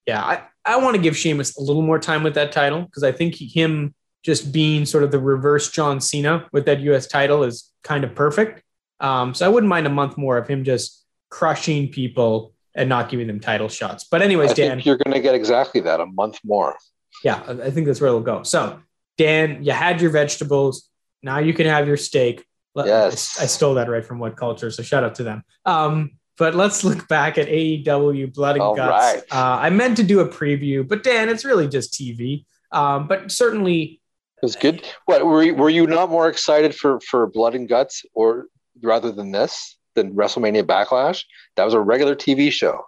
[0.05, 3.03] Yeah, I, I want to give Sheamus a little more time with that title because
[3.03, 7.07] I think he, him just being sort of the reverse John Cena with that U.S.
[7.07, 8.63] title is kind of perfect.
[8.99, 13.09] Um, so I wouldn't mind a month more of him just crushing people and not
[13.09, 14.03] giving them title shots.
[14.03, 16.75] But anyways, I Dan, you're going to get exactly that a month more.
[17.23, 18.43] Yeah, I think that's where it'll go.
[18.43, 18.79] So,
[19.17, 20.89] Dan, you had your vegetables.
[21.23, 22.45] Now you can have your steak.
[22.75, 23.39] Yes.
[23.39, 24.69] I, stole that right from What Culture.
[24.69, 25.43] So shout out to them.
[25.65, 28.91] Um, but let's look back at AEW Blood and All Guts.
[28.91, 29.23] Right.
[29.31, 32.45] Uh, I meant to do a preview, but Dan, it's really just TV.
[32.71, 34.01] Um, but certainly,
[34.37, 34.85] it was good.
[35.05, 38.47] What were you, were you not more excited for for Blood and Guts or
[38.81, 41.23] rather than this than WrestleMania Backlash?
[41.55, 42.85] That was a regular TV show.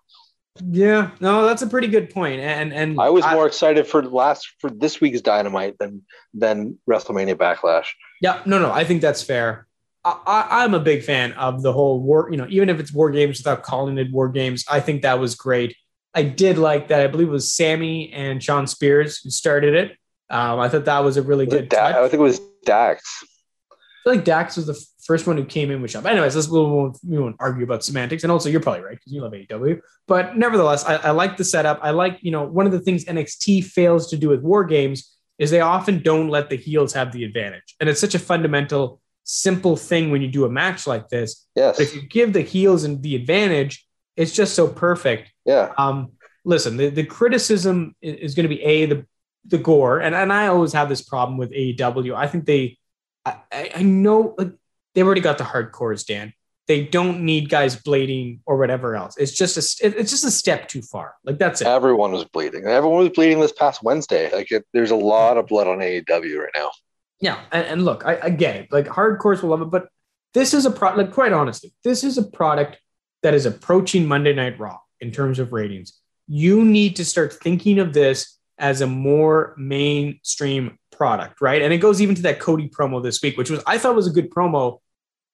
[0.71, 2.41] Yeah, no, that's a pretty good point.
[2.41, 6.01] And and I was I, more excited for last for this week's Dynamite than
[6.33, 7.87] than WrestleMania Backlash.
[8.21, 9.66] Yeah, no, no, I think that's fair.
[10.25, 12.29] I, am a big fan of the whole war.
[12.31, 15.19] You know, even if it's war games without calling it war games, I think that
[15.19, 15.75] was great.
[16.13, 17.01] I did like that.
[17.01, 19.97] I believe it was Sammy and Shawn Spears who started it.
[20.29, 21.69] Um, I thought that was a really was good.
[21.69, 23.23] Da- I think it was Dax.
[23.71, 26.05] I feel like Dax was the first one who came in with Shop.
[26.05, 28.23] Anyways, let's we won't, we won't argue about semantics.
[28.23, 29.79] And also, you're probably right because you love AEW.
[30.07, 31.79] But nevertheless, I, I like the setup.
[31.81, 35.15] I like you know one of the things NXT fails to do with War Games
[35.39, 39.01] is they often don't let the heels have the advantage, and it's such a fundamental,
[39.27, 41.45] simple thing when you do a match like this.
[41.55, 41.77] Yes.
[41.77, 43.85] But if you give the heels and the advantage,
[44.15, 45.31] it's just so perfect.
[45.45, 45.73] Yeah.
[45.77, 46.13] Um.
[46.43, 49.05] Listen, the, the criticism is going to be a the
[49.45, 52.15] the gore, and and I always have this problem with AEW.
[52.15, 52.77] I think they
[53.25, 54.53] I, I know like
[54.93, 56.33] they've already got the hardcores, Dan.
[56.67, 59.15] They don't need guys bleeding or whatever else.
[59.17, 61.15] It's just a it's just a step too far.
[61.23, 61.67] Like that's it.
[61.67, 62.65] Everyone was bleeding.
[62.65, 64.29] Everyone was bleeding this past Wednesday.
[64.33, 66.71] Like it, there's a lot of blood on AEW right now.
[67.19, 68.71] Yeah, and, and look, I, I, get it.
[68.71, 69.89] Like hardcores will love it, but
[70.33, 72.79] this is a product, like, quite honestly, this is a product
[73.23, 75.99] that is approaching Monday Night Raw in terms of ratings.
[76.27, 81.61] You need to start thinking of this as a more mainstream product, right?
[81.61, 84.07] And it goes even to that Cody promo this week, which was I thought was
[84.07, 84.79] a good promo,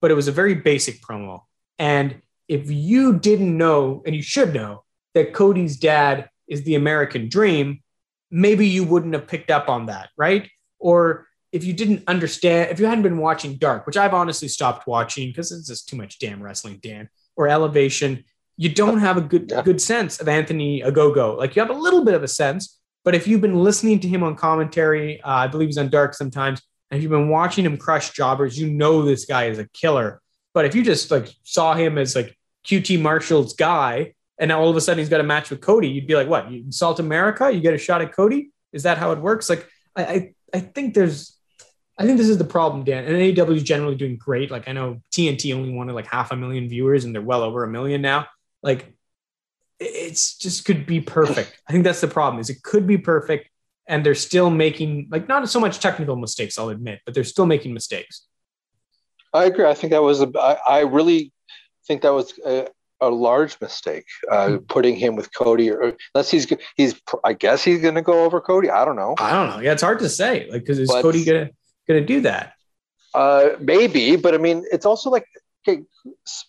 [0.02, 1.42] but it was a very basic promo.
[1.80, 7.30] And if you didn't know, and you should know, that Cody's dad is the American
[7.30, 7.82] dream,
[8.30, 10.50] maybe you wouldn't have picked up on that, right?
[10.80, 14.88] Or if you didn't understand, if you hadn't been watching Dark, which I've honestly stopped
[14.88, 18.26] watching because it's just too much damn wrestling, Dan, or Elevation,
[18.58, 19.62] you don't have a good Yeah.
[19.62, 21.38] good sense of Anthony Ogogo.
[21.38, 24.08] Like you have a little bit of a sense, but if you've been listening to
[24.08, 27.66] him on commentary, uh, I believe he's on Dark sometimes, and if you've been watching
[27.66, 30.22] him crush jobbers, you know this guy is a killer.
[30.54, 32.36] But if you just like saw him as like
[32.68, 35.90] QT Marshall's guy, and now all of a sudden he's got a match with Cody,
[35.90, 36.50] you'd be like, what?
[36.52, 37.52] You insult America?
[37.52, 38.52] You get a shot at Cody?
[38.72, 39.50] Is that how it works?
[39.50, 41.38] Like I I, I think there's
[42.04, 43.06] I think this is the problem, Dan.
[43.06, 44.52] And AEW is generally doing great.
[44.52, 47.64] Like I know TNT only wanted like half a million viewers, and they're well over
[47.64, 48.28] a million now.
[48.62, 48.94] Like
[49.80, 51.58] it's just could be perfect.
[51.68, 52.42] I think that's the problem.
[52.42, 53.50] Is it could be perfect,
[53.88, 56.58] and they're still making like not so much technical mistakes.
[56.58, 58.26] I'll admit, but they're still making mistakes.
[59.34, 59.66] I agree.
[59.66, 60.30] I think that was a.
[60.38, 61.32] I, I really
[61.88, 62.68] think that was a,
[63.02, 65.72] a large mistake uh, putting him with Cody.
[65.72, 67.00] Or unless he's he's.
[67.24, 68.70] I guess he's going to go over Cody.
[68.70, 69.16] I don't know.
[69.18, 69.60] I don't know.
[69.60, 70.50] Yeah, it's hard to say.
[70.52, 71.24] Like, because is But- Cody
[71.88, 72.54] gonna gonna do that?
[73.14, 75.28] Uh, maybe, but I mean, it's also like.
[75.66, 75.82] Okay,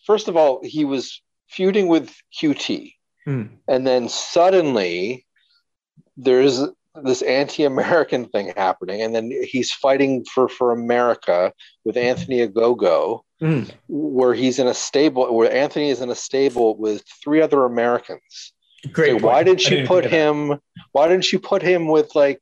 [0.06, 2.94] first of all, he was feuding with QT,
[3.24, 3.42] Hmm.
[3.68, 5.24] and then suddenly
[6.16, 6.60] there's
[7.04, 11.52] this anti-American thing happening, and then he's fighting for for America
[11.84, 13.20] with Anthony Ogogo.
[13.42, 13.68] Mhm.
[13.88, 18.52] where he's in a stable where Anthony is in a stable with three other Americans.
[18.92, 19.12] Great.
[19.12, 19.24] Point.
[19.24, 20.16] why did didn't put think of that.
[20.16, 20.60] him
[20.92, 22.40] why didn't she put him with like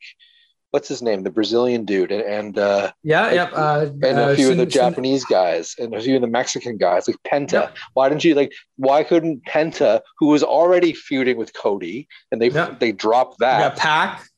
[0.73, 3.51] what's his name, the Brazilian dude and and uh Yeah, yep.
[3.55, 6.27] Uh, and uh, a few of the Sin- Japanese guys and a few of the
[6.41, 7.53] Mexican guys, like Penta.
[7.53, 7.77] Yep.
[7.95, 12.49] Why didn't you like why couldn't Penta, who was already feuding with Cody, and they
[12.51, 12.81] Yep.
[12.81, 14.29] they dropped that got Pac.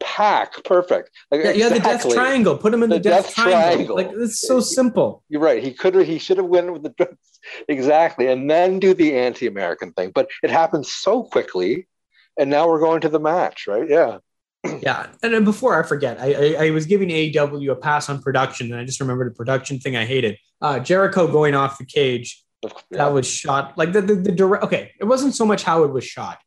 [0.00, 1.10] pack perfect.
[1.30, 2.56] Like Yeah, yeah, the death triangle.
[2.56, 3.96] Put him in the, The death, death triangle.
[3.96, 3.96] triangle.
[3.96, 5.22] Like it's so simple.
[5.28, 5.62] You're right.
[5.62, 7.16] He could he should have went with the
[7.68, 10.10] exactly and then do the anti-American thing.
[10.14, 11.86] But it happened so quickly,
[12.38, 13.88] and now we're going to the match, right?
[13.88, 14.18] Yeah.
[14.64, 18.70] Yeah, and before I forget, I, I, I was giving AEW a pass on production,
[18.70, 20.38] and I just remembered a production thing I hated.
[20.60, 22.44] Uh, Jericho going off the cage.
[22.92, 24.62] That was shot like the the, the direct.
[24.64, 26.38] Okay, it wasn't so much how it was shot;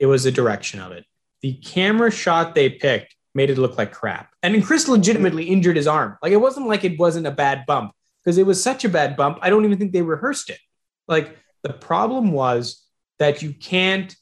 [0.00, 1.04] it was the direction of it.
[1.40, 4.32] The camera shot they picked made it look like crap.
[4.42, 6.18] And then Chris legitimately injured his arm.
[6.20, 7.92] Like it wasn't like it wasn't a bad bump
[8.24, 9.38] because it was such a bad bump.
[9.40, 10.58] I don't even think they rehearsed it.
[11.06, 12.84] Like the problem was
[13.20, 14.14] that you can't.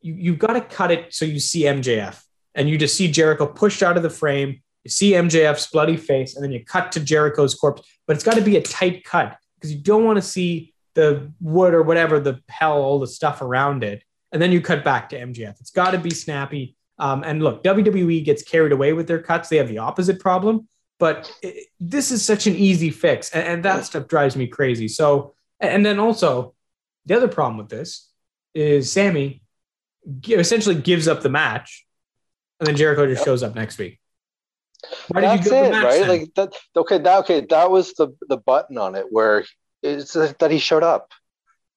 [0.00, 2.22] You you've got to cut it so you see MJF
[2.54, 4.62] and you just see Jericho pushed out of the frame.
[4.84, 7.82] You see MJF's bloody face, and then you cut to Jericho's corpse.
[8.06, 11.32] But it's got to be a tight cut because you don't want to see the
[11.40, 14.02] wood or whatever the hell, all the stuff around it.
[14.32, 15.60] And then you cut back to MJF.
[15.60, 16.76] It's got to be snappy.
[16.98, 19.48] Um, and look, WWE gets carried away with their cuts.
[19.48, 20.68] They have the opposite problem.
[20.98, 24.88] But it, this is such an easy fix, and, and that stuff drives me crazy.
[24.88, 26.54] So, and then also,
[27.06, 28.10] the other problem with this
[28.54, 29.42] is Sammy
[30.28, 31.86] essentially gives up the match,
[32.60, 34.00] and then Jericho just shows up next week.
[35.08, 36.00] Why did That's you give it, right?
[36.00, 36.08] then?
[36.08, 36.52] Like that.
[36.76, 37.40] Okay, that okay.
[37.48, 39.44] That was the the button on it where
[39.82, 41.12] it's that he showed up.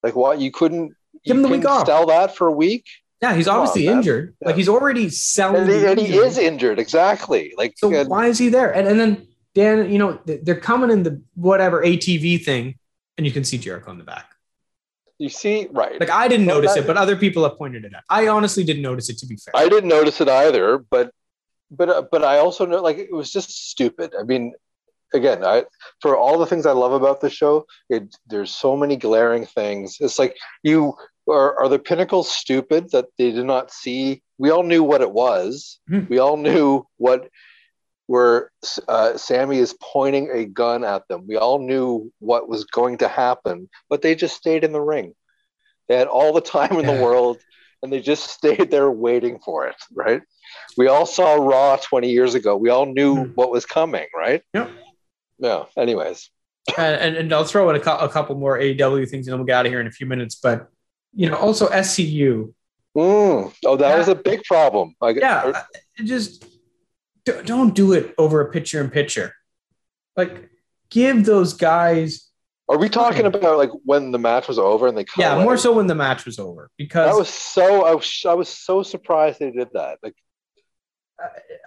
[0.03, 0.39] Like what?
[0.39, 0.93] You couldn't
[1.25, 1.87] Give you him the week off.
[1.87, 2.85] Sell that for a week,
[3.21, 4.35] yeah, he's come obviously injured.
[4.41, 4.47] Yeah.
[4.47, 5.61] Like he's already selling.
[5.63, 6.79] and he, and he is injured.
[6.79, 7.53] Exactly.
[7.55, 8.71] Like So uh, why is he there?
[8.73, 12.75] And, and then Dan, you know, they're coming in the whatever ATV thing,
[13.17, 14.30] and you can see Jericho in the back.
[15.21, 15.99] You see, right?
[15.99, 18.03] Like I didn't notice that- it, but other people have pointed it out.
[18.09, 19.17] I honestly didn't notice it.
[19.19, 21.11] To be fair, I didn't notice it either, but
[21.69, 24.13] but uh, but I also know like it was just stupid.
[24.19, 24.53] I mean,
[25.13, 25.65] again, I
[26.01, 29.97] for all the things I love about the show, it there's so many glaring things.
[29.99, 30.95] It's like you
[31.29, 34.23] are are the pinnacles stupid that they did not see.
[34.39, 35.79] We all knew what it was.
[35.87, 36.05] Hmm.
[36.09, 37.29] We all knew what
[38.15, 38.51] where
[38.89, 41.25] uh, Sammy is pointing a gun at them.
[41.27, 45.13] We all knew what was going to happen, but they just stayed in the ring.
[45.87, 47.37] They had all the time in the world,
[47.81, 49.75] and they just stayed there waiting for it.
[49.93, 50.21] Right?
[50.77, 52.57] We all saw Raw 20 years ago.
[52.57, 53.31] We all knew Hmm.
[53.35, 54.07] what was coming.
[54.13, 54.41] Right?
[54.53, 54.69] Yep.
[55.39, 55.63] Yeah.
[55.77, 56.29] Anyways,
[56.77, 59.47] and, and, and I'll throw in a, a couple more AEW things, and then we'll
[59.47, 60.35] get out of here in a few minutes.
[60.35, 60.67] But
[61.15, 62.53] you know, also SCU.
[62.97, 63.53] Mm.
[63.65, 63.97] oh, that Yeah.
[63.97, 64.95] was a big problem.
[64.99, 65.63] Like, Yeah, I-
[65.97, 66.43] it just
[67.25, 69.33] don't do it over a picture in picture.
[70.15, 70.49] Like,
[70.89, 72.27] give those guys.
[72.69, 75.43] Are we talking about like when the match was over and they cut Yeah, away?
[75.43, 77.85] more so when the match was over because That was so.
[77.85, 78.23] I was.
[78.27, 79.99] I was so surprised they did that.
[80.01, 80.15] Like,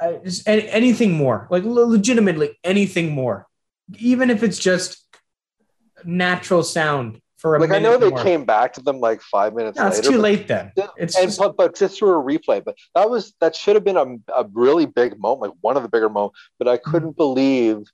[0.01, 3.47] I, just, any, anything more, like legitimately anything more,
[3.99, 5.05] even if it's just
[6.05, 8.23] natural sound for a Like I know they more.
[8.23, 9.99] came back to them like five minutes No, later.
[9.99, 10.73] it's too late then.
[10.97, 12.65] It's and just- but, but just through a replay.
[12.65, 15.83] But that was that should have been a, a really big moment, like one of
[15.83, 16.39] the bigger moments.
[16.59, 16.91] But I mm-hmm.
[16.91, 17.87] couldn't believe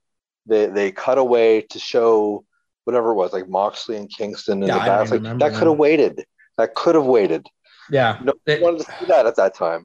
[0.47, 2.45] they they cut away to show
[2.85, 5.11] whatever it was, like Moxley and Kingston in Yeah, the back.
[5.25, 6.25] Like, that could have waited.
[6.57, 7.45] That could have waited.
[7.91, 9.85] yeah, No It- wanted to see that at that time.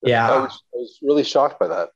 [0.00, 0.30] Yeah.
[0.30, 1.88] I was, I was really shocked by that.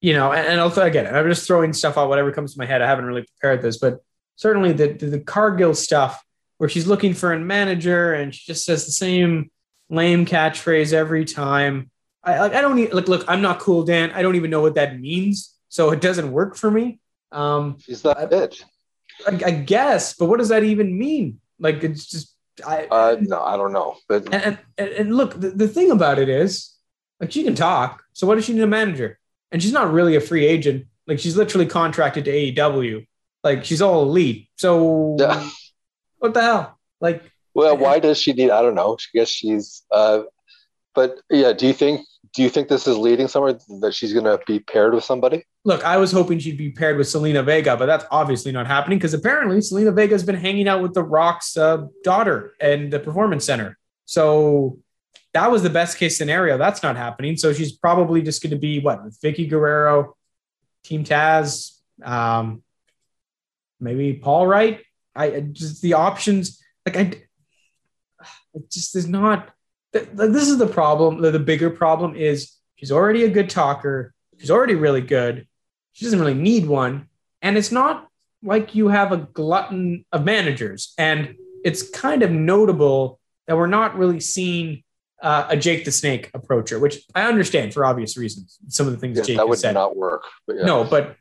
[0.00, 2.64] you know, and, and also again, I'm just throwing stuff out, whatever comes to my
[2.64, 2.80] head.
[2.80, 3.98] I haven't really prepared this, but
[4.36, 6.22] certainly the, the the Cargill stuff
[6.58, 9.50] where she's looking for a manager and she just says the same
[9.90, 11.90] lame catchphrase every time.
[12.22, 14.10] I like I don't need like look, I'm not cool, Dan.
[14.12, 17.00] I don't even know what that means, so it doesn't work for me.
[17.32, 18.64] Um, She's that I- bitch.
[19.26, 21.40] I, I guess, but what does that even mean?
[21.58, 22.34] Like it's just
[22.66, 23.96] I Uh, no, I don't know.
[24.08, 26.74] But and, and, and look, the, the thing about it is,
[27.20, 28.04] like, she can talk.
[28.12, 29.18] So what does she need a manager?
[29.50, 30.86] And she's not really a free agent.
[31.06, 33.06] Like, she's literally contracted to AEW.
[33.44, 34.48] Like, she's all elite.
[34.56, 35.48] So Yeah.
[36.18, 36.78] what the hell?
[37.00, 37.22] Like,
[37.54, 38.50] well, why does she need?
[38.50, 38.94] I don't know.
[38.94, 39.84] I guess she's.
[39.92, 40.22] Uh,
[40.94, 42.00] but yeah, do you think?
[42.34, 45.44] Do you think this is leading somewhere that she's going to be paired with somebody?
[45.66, 48.98] look, I was hoping she'd be paired with Zelina Vega, but that's obviously not happening
[48.98, 52.98] because apparently Zelina Vega has been hanging out with The Rock's uh, daughter and the
[52.98, 53.78] Performance Center.
[54.04, 54.78] So
[55.32, 56.58] that was the best case scenario.
[56.58, 57.36] That's not happening.
[57.36, 60.16] So she's probably just going to be what with Vickie Guerrero,
[60.82, 62.63] Team Taz, um,
[63.84, 64.80] maybe Paul Wright.
[65.14, 67.00] I just the options like I
[68.54, 69.50] it just is not.
[69.92, 71.20] th- th- This is the problem.
[71.20, 74.12] The, bigger problem is she's already a good talker.
[74.38, 75.46] She's already really good.
[75.92, 77.08] She doesn't really need one,
[77.42, 78.08] and it's not
[78.42, 80.92] like you have a glutton of managers.
[80.98, 84.82] And it's kind of notable that we're not really seeing
[85.22, 88.58] uh, a Jake the Snake approach her, which I understand for obvious reasons.
[88.68, 89.74] Some of the things Yeah, Jake that would said.
[89.74, 90.24] not work.
[90.46, 90.64] But yeah.
[90.64, 91.16] No, but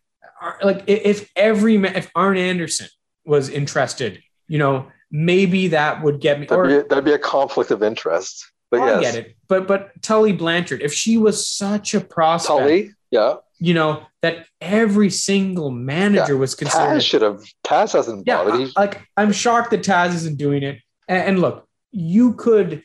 [0.64, 2.88] like if every if Arn Anderson
[3.26, 6.46] was interested, you know, maybe that would get me.
[6.46, 8.52] that'd, Or be, that'd be a conflict of interest.
[8.72, 12.60] But I yes, get it, but but Tully Blanchard, if she was such a prospect,
[12.60, 16.98] Tully, yeah, you know, that every single manager was considered.
[16.98, 17.44] Taz should have.
[17.64, 18.72] Taz hasn't yeah, bothered.
[18.76, 20.80] Like I'm shocked that Taz isn't doing it.
[21.08, 22.84] And, and look, you could,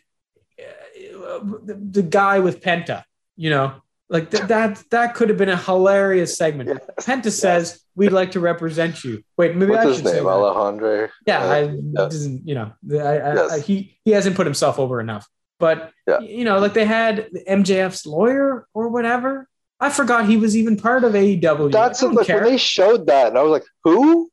[0.59, 3.05] uh, the, the guy with Penta,
[3.37, 3.75] you know,
[4.11, 6.69] like th- that that could have been a hilarious segment.
[6.71, 7.07] Yes.
[7.07, 10.25] Penta says, "We'd like to represent you." Wait, maybe What's I should say name?
[10.25, 10.31] that.
[10.31, 11.09] Alejandro.
[11.27, 11.73] Yeah, Uh, I yeah.
[11.95, 13.53] doesn't you know I, I, Yes.
[13.53, 15.29] I, he he hasn't put himself over enough.
[15.59, 16.21] But Yeah.
[16.21, 19.49] you know, like they had MJF's lawyer or whatever.
[19.81, 21.71] I forgot he was even part of AEW.
[21.71, 22.41] That's like care.
[22.41, 24.31] when they showed that, and I was like, "Who?"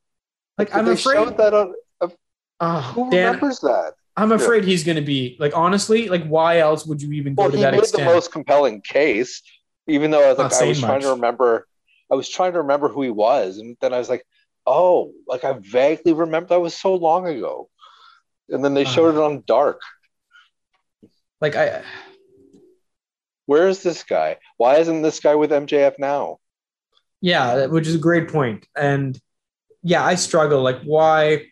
[0.58, 1.16] like When I'm they afraid.
[1.16, 1.74] showed that on.
[2.62, 3.94] Oh, Who Dan, remembers that?
[4.16, 7.44] I'm afraid he's going to be like honestly, like why else would you even go
[7.44, 8.08] Well, to he that made extent?
[8.08, 9.42] the most compelling case,
[9.88, 11.68] even though I was Not like, I was trying to remember.
[12.12, 14.26] I was trying to remember who he was, and then I was like,
[14.68, 17.70] "Oh, like I vaguely remember that was so long ago."
[18.50, 18.90] And then they Uh.
[18.90, 19.82] showed it on Dark.
[21.42, 21.84] like I,
[23.46, 24.38] Where is this guy?
[24.58, 26.40] Why isn't this guy with MJF now?
[27.22, 28.30] yeah, which is a great.
[28.76, 29.20] And
[29.84, 30.62] yeah, I struggle.
[30.62, 31.48] Like why?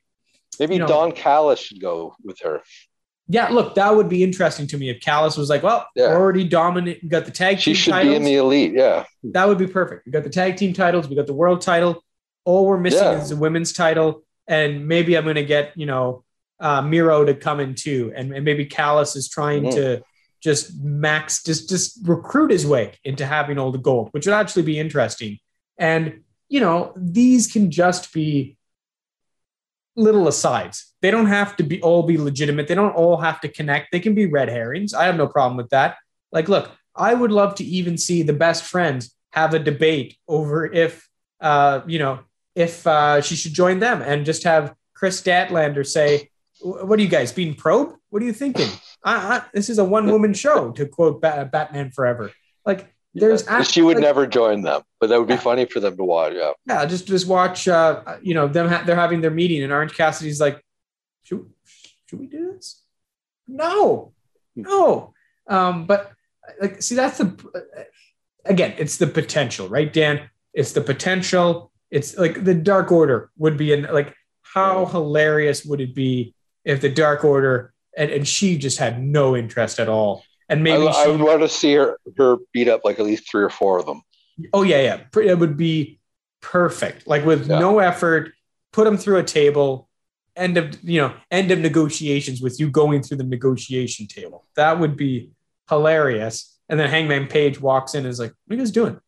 [0.59, 2.61] Maybe You know- Don Callis should go with her.
[3.29, 6.07] Yeah, look, that would be interesting to me if Callis was like, well, Yeah.
[6.07, 6.99] already dominant.
[7.01, 8.11] We got the tag She team She should titles.
[8.11, 8.73] be in the elite.
[8.73, 9.05] Yeah.
[9.31, 10.05] that would be perfect.
[10.05, 11.07] We got the tag team titles.
[11.07, 12.03] We got the world title.
[12.43, 13.21] All we're missing Yeah.
[13.21, 14.23] is the women's title.
[14.47, 16.25] And maybe I'm going to get, you know,
[16.59, 18.11] uh, Miro to come in too.
[18.15, 19.71] And, and maybe Callis is trying Mhm.
[19.75, 20.01] to
[20.41, 24.63] just max, just, just recruit his way into having all the gold, which would actually
[24.63, 25.39] be interesting.
[25.77, 28.57] And, you know, these can just be
[29.95, 30.93] little asides.
[31.01, 32.67] They don't have to be all be legitimate.
[32.67, 33.91] They don't all have to connect.
[33.91, 34.93] They can be red herrings.
[34.93, 35.97] I have no problem with that.
[36.31, 40.65] Like, look, I would love to even see the best friends have a debate over
[40.65, 41.07] if,
[41.41, 42.19] uh, you know,
[42.55, 46.29] if uh, she should join them and just have Kris Statlander say,
[46.61, 47.97] "What are you guys being probed?
[48.09, 48.69] What are you thinking?
[49.03, 52.31] I, I, this is a one woman show." To quote ba- Batman Forever,
[52.65, 53.61] like there's Yeah.
[53.63, 55.39] she would like- never join them, but that would be Yeah.
[55.39, 56.33] funny for them to watch.
[56.35, 56.51] Yeah.
[56.67, 57.67] yeah, just just watch.
[57.67, 60.61] Uh, you know, them ha- they're having their meeting, and Orange Cassidy's like,
[61.23, 61.45] "Should
[62.07, 62.81] should we do this?
[63.47, 64.13] No,
[64.55, 65.13] no."
[65.47, 66.11] Um, but
[66.61, 67.35] like, see, that's the
[68.45, 70.29] again, it's the potential, right, Dan?
[70.53, 71.71] It's the potential.
[71.91, 76.33] It's like the Dark Order would be in like how hilarious would it be
[76.65, 80.23] if the Dark Order and, and she just had no interest at all,
[80.53, 83.05] and I, maybe I she, would want to see her, her beat up like at
[83.05, 84.01] least three or four of them.
[84.53, 85.21] Oh yeah, yeah.
[85.21, 85.99] It would be
[86.41, 87.07] perfect.
[87.07, 87.59] Like with Yeah.
[87.59, 88.33] no effort,
[88.71, 89.89] put them through a table.
[90.35, 94.47] End of you know end of negotiations with you going through the negotiation table.
[94.55, 95.29] That would be
[95.69, 96.57] hilarious.
[96.69, 98.99] And then Hangman Page walks in and is like, "What are you guys doing?"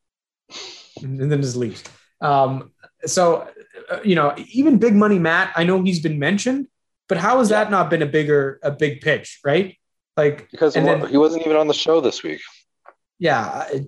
[1.02, 1.84] And, and then just leaves.
[2.22, 2.72] Um,
[3.06, 3.48] so
[3.90, 6.68] uh, you know, even big money Matt, I know he's been mentioned,
[7.08, 9.78] but how has that not been a bigger, a big pitch, right?
[10.18, 12.42] Like, because and then- he wasn't even on the show this week.
[13.20, 13.86] yeah, I,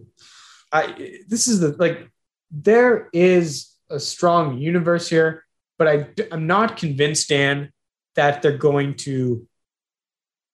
[0.72, 2.10] I, this is the, like,
[2.52, 5.46] there is a strong universe here,
[5.78, 7.72] but I, I'm not convinced, Dan,
[8.16, 9.48] that they're going to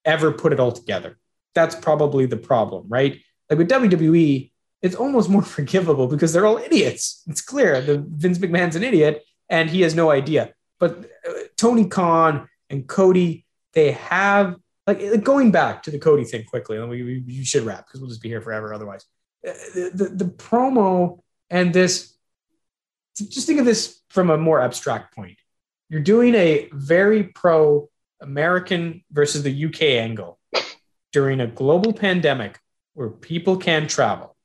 [0.05, 1.17] ever put it all together.
[1.55, 3.21] That's probably the problem, right?
[3.49, 4.51] Like with WWE,
[4.81, 7.23] it's almost more forgivable because they're all idiots.
[7.27, 10.53] It's clear that Vince McMahon's an idiot and he has no idea.
[10.79, 14.57] But uh, Tony Khan and Cody, they have
[14.87, 16.77] like like, going back to the Cody thing quickly.
[16.77, 19.05] And we, we, we should wrap because we'll just be here forever otherwise.
[19.47, 21.19] Uh, The, the, the promo
[21.49, 22.15] and this,
[23.15, 25.37] just think of this from a more abstract point.
[25.89, 27.89] You're doing a very pro
[28.21, 30.39] American versus the UK angle
[31.11, 32.59] during a global pandemic
[32.93, 34.35] where people can travel.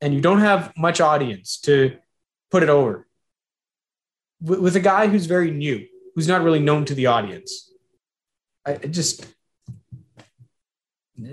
[0.00, 1.96] And you don't have much audience to
[2.50, 3.06] put it over.
[4.40, 7.72] With a guy who's very new, who's not really known to the audience.
[8.66, 9.24] I just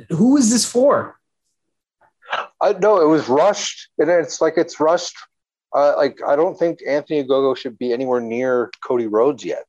[0.10, 1.20] who is this for?
[2.62, 5.16] I no, it was rushed, and it's like it's rushed.
[5.76, 9.66] Uh, like I don't think Anthony Ogogo should be anywhere near Cody Rhodes yet.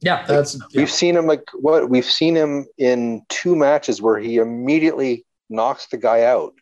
[0.00, 4.38] Yeah, that's We've seen him like what we've seen him in two matches where he
[4.38, 6.54] immediately knocks the guy out,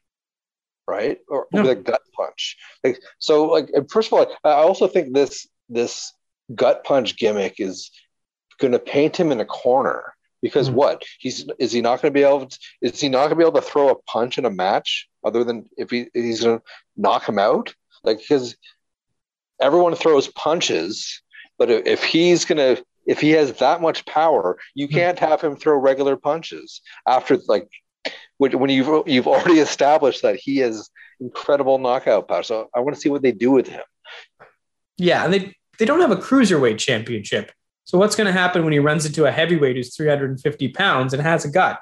[0.86, 1.18] right?
[1.28, 1.62] Or Yeah.
[1.62, 2.58] with a gut punch.
[2.84, 6.12] Like so, like first of all, I also think this this
[6.54, 7.90] gut punch gimmick is
[8.58, 10.12] going to paint him in a corner
[10.42, 10.74] because Mhm.
[10.74, 13.36] what he's is he not going to be able to, is he not going to
[13.36, 16.58] be able to throw a punch in a match other than if he he's going
[16.58, 16.64] to
[16.96, 17.74] knock him out
[18.04, 18.56] like because
[19.60, 21.22] everyone throws punches
[21.58, 24.94] but if, he's going to if he has that much power you Hmm.
[24.94, 27.68] can't have him throw regular punches after like
[28.38, 30.88] when when you've you've already established that he has
[31.20, 33.82] incredible knockout power so i want to see what they do with him
[34.96, 37.52] Yeah, and they they don't have a cruiserweight championship.
[37.90, 41.20] So what's going to happen when he runs into a heavyweight who's 350 pounds and
[41.20, 41.80] has a gut?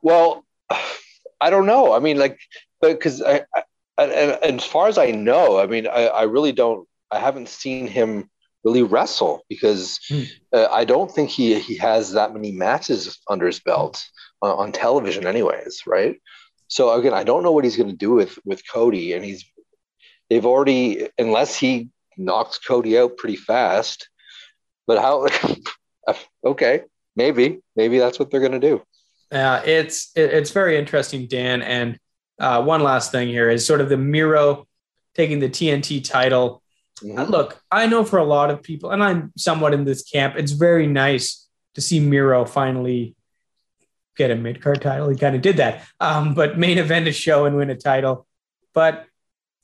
[0.00, 0.46] Well,
[1.38, 1.92] I don't know.
[1.92, 2.38] I mean, like,
[2.80, 3.62] because I, I
[3.98, 4.10] and,
[4.42, 6.88] and as far as I know, I mean, I, I really don't.
[7.10, 8.30] I haven't seen him
[8.64, 10.22] really wrestle because Hmm.
[10.54, 14.02] uh, I don't think he he has that many matches under his belt
[14.40, 15.82] on, on television, anyways.
[15.86, 16.22] Right.
[16.68, 19.44] So again, I don't know what he's going to do with with Cody, and he's
[20.30, 24.08] they've already unless he knocks Cody out pretty fast.
[24.92, 26.14] But how?
[26.44, 26.82] okay,
[27.16, 28.82] maybe maybe that's what they're going to do.
[29.30, 31.62] Uh, it's it- it's very interesting, Dan.
[31.62, 31.98] And
[32.38, 34.66] uh, one last thing here is sort of the Miro
[35.14, 36.62] taking the TNT title.
[37.02, 37.18] Mhm.
[37.18, 40.34] Uh, Look, I know for a lot of people, and I'm somewhat in this camp.
[40.36, 43.16] It's very nice to see Miro finally
[44.18, 45.08] get a mid card title.
[45.08, 48.26] He kind of did that, um, but main event a show and win a title.
[48.74, 49.06] But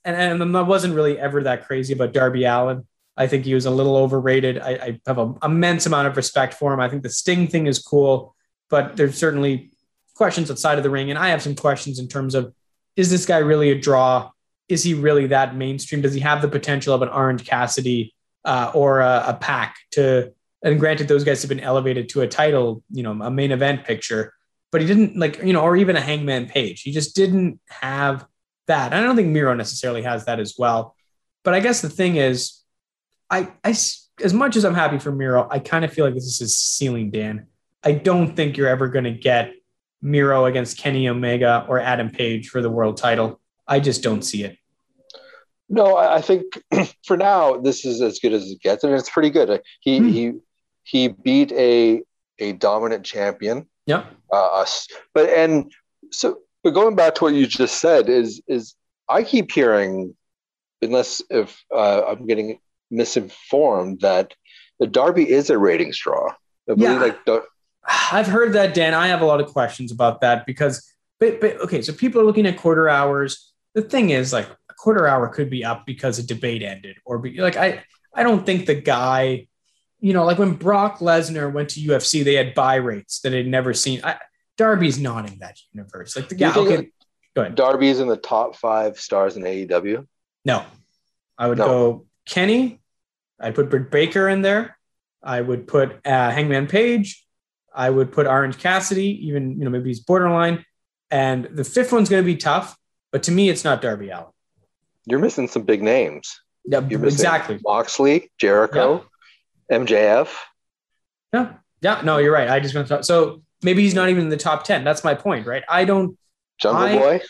[0.05, 2.87] and, and I wasn't really ever that crazy about Darby Allin.
[3.19, 4.59] I think he was a little overrated.
[4.61, 6.81] I, I have an immense amount of respect for him.
[6.81, 8.35] I think the Sting thing is cool,
[8.71, 9.73] but there's certainly
[10.15, 12.55] questions outside of the ring, and I have some questions in terms of
[12.97, 14.31] is this guy really a draw?
[14.69, 16.01] Is he really that mainstream?
[16.01, 18.15] Does he have the potential of an Orange Cassidy
[18.45, 20.33] uh, or a, a Pac to?
[20.63, 23.85] And granted, those guys have been elevated to a title, you know, a main event
[23.85, 24.35] picture,
[24.73, 26.83] but he didn't like, you know, or even a Hangman Page.
[26.83, 28.27] He just didn't have
[28.67, 28.93] that.
[28.93, 30.97] I don't think Miro necessarily has that as well.
[31.45, 32.59] But I guess the thing is,
[33.31, 36.25] I, I as much as I'm happy for Miro, I kind of feel like this
[36.25, 37.47] is his ceiling, Dan.
[37.85, 39.53] I don't think you're ever going to get
[40.03, 43.41] Miro against Kenny Omega or Adam Page for the world title.
[43.67, 44.57] I just don't see it.
[45.69, 46.45] No, I think
[47.05, 49.61] for now this is as good as it gets, and it's pretty good.
[49.81, 50.09] He Hmm.
[50.09, 50.33] he
[50.85, 52.03] he beat a
[52.39, 53.67] a dominant champion.
[53.87, 54.07] Yep.
[54.33, 55.71] Uh, us, but and
[56.11, 58.75] so but going back to what you just said is is
[59.09, 60.17] I keep hearing,
[60.83, 62.59] unless if uh, I'm getting
[62.91, 64.35] misinformed, that
[64.81, 66.31] the Darby is a ratings draw.
[66.69, 66.99] I Yeah.
[66.99, 67.45] like the,
[68.13, 68.95] I've heard that, Dan.
[68.95, 72.25] I have a lot of questions about that because, but, but okay, so people are
[72.25, 73.53] looking at quarter hours.
[73.75, 77.19] The thing is, like, a quarter hour could be up because a debate ended, or
[77.19, 77.83] be like, I,
[78.15, 79.47] I don't think the guy,
[80.01, 83.47] you know, like when Brock Lesnar went to UFC, they had buy rates that I'd
[83.47, 84.01] never seen.
[84.05, 84.17] I,
[84.57, 86.15] Darby's not in that universe.
[86.17, 86.91] Like, the, think okay,
[87.35, 87.55] go ahead.
[87.55, 90.07] Darby's in the top five stars in AEW.
[90.45, 90.65] No,
[91.39, 91.65] I would No.
[91.67, 92.78] go Kenny.
[93.41, 94.77] I'd put Britt Baker in there.
[95.23, 97.25] I would put uh, Hangman Page.
[97.75, 100.65] I would put Orange Cassidy, even you know maybe he's borderline.
[101.11, 102.77] And the fifth one's going to be tough,
[103.13, 104.27] but to me, it's not Darby Allin.
[105.07, 106.41] You're missing some big names.
[106.65, 107.59] Yeah, You're missing exactly.
[107.65, 109.07] Moxley, Jericho,
[109.71, 110.29] MJF.
[111.33, 112.03] Yeah, yeah.
[112.05, 112.49] No, you're right.
[112.49, 114.85] I just went to, so maybe he's not even in the top ten.
[114.85, 115.63] That's my point, right?
[115.69, 116.19] I don't.
[116.59, 117.21] Jungle I- Boy.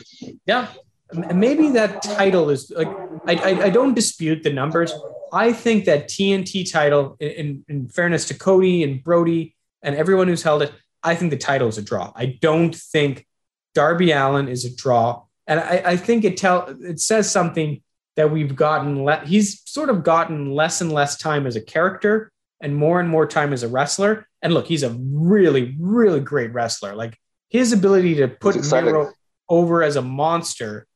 [0.47, 0.69] Yeah,
[1.13, 2.89] maybe that title is like
[3.27, 4.93] I, I, I don't dispute the numbers.
[5.33, 10.43] I think that TNT title, in, in fairness to Cody and Brodie and everyone who's
[10.43, 12.13] held it, I think the title is a draw.
[12.15, 13.27] I don't think
[13.75, 17.83] Darby Allin is a draw, and I, I think it tell it says something
[18.17, 19.05] that we've gotten.
[19.05, 23.09] Le- he's sort of gotten less and less time as a character and more and
[23.09, 24.27] more time as a wrestler.
[24.43, 26.97] And look, he's a really, really great wrestler.
[26.97, 27.17] Like
[27.49, 29.13] his ability to put Miro
[29.49, 30.88] over as a monster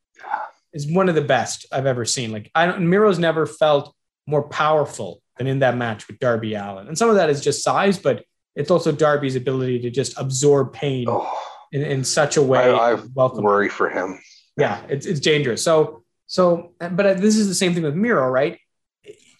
[0.73, 2.31] is one of the best I've ever seen.
[2.31, 3.93] Like I don't, Miro's never felt
[4.27, 6.87] more powerful than in that match with Darby Allin.
[6.87, 8.23] And some of that is just size, but
[8.55, 12.71] it's also Darby's ability to just absorb pain oh, in, in such a way.
[12.71, 14.19] I, I worry for him.
[14.57, 15.63] Yeah, it's, it's dangerous.
[15.63, 18.59] So, so, but this is the same thing with Miro, right?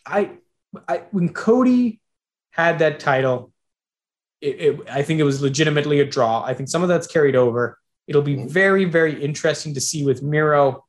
[0.05, 0.31] I,
[0.87, 2.01] I, when Cody
[2.51, 3.51] had that title,
[4.41, 6.43] it, it, I think it was legitimately a draw.
[6.43, 7.77] I think some of that's carried over.
[8.07, 8.49] It'll be mm-hmm.
[8.49, 10.82] very, very interesting to see with Miro.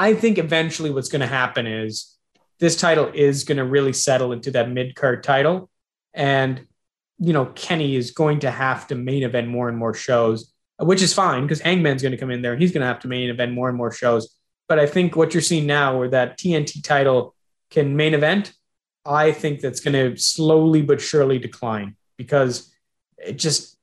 [0.00, 2.16] I think eventually what's going to happen is
[2.58, 5.68] this title is going to really settle into that mid card title.
[6.14, 6.66] And,
[7.18, 11.02] you know, Kenny is going to have to main event more and more shows, which
[11.02, 13.08] is fine because Hangman's going to come in there and he's going to have to
[13.08, 14.34] main event more and more shows.
[14.68, 17.34] But I think what you're seeing now, where that TNT title
[17.68, 18.54] can main event,
[19.04, 22.74] I think that's going to slowly but surely decline because
[23.18, 23.76] it just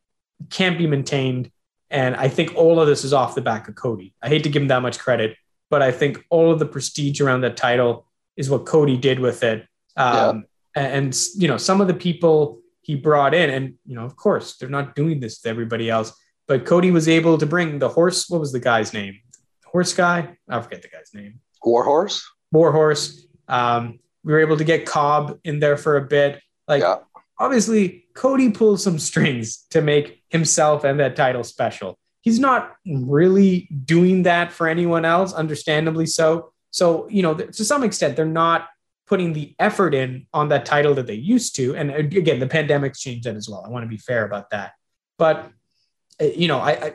[0.49, 1.51] can't be maintained.
[1.91, 4.15] And I think all of this is off the back of Cody.
[4.20, 5.38] I hate to give him that much credit,
[5.70, 8.05] but I think all of the prestige around that title
[8.36, 9.65] is what Cody did with it.
[9.95, 10.45] Um,
[10.76, 10.84] yeah.
[10.84, 14.57] and, you know, some of the people he brought in, and, you know, of course,
[14.57, 16.13] they're not doing this to everybody else,
[16.47, 18.30] but Cody was able to bring the horse.
[18.30, 19.20] What was the guy's name?
[19.65, 20.38] Horse guy?
[20.47, 21.39] I forget the guy's name.
[21.65, 22.24] Warhorse?
[22.53, 23.26] Warhorse.
[23.49, 26.41] Um, we were able to get Cobb in there for a bit.
[26.68, 26.97] Like, yeah.
[27.39, 31.99] obviously, Cody pulled some strings to make himself and that title special.
[32.28, 36.51] He's not really doing that for anyone else, understandably so.
[36.71, 38.67] So, you know, to some extent, they're not
[39.07, 41.75] putting the effort in on that title that they used to.
[41.75, 43.63] And again, the pandemic's changed that as well.
[43.65, 44.73] I want to be fair about that.
[45.17, 45.49] But,
[46.21, 46.93] uh, you know, I, I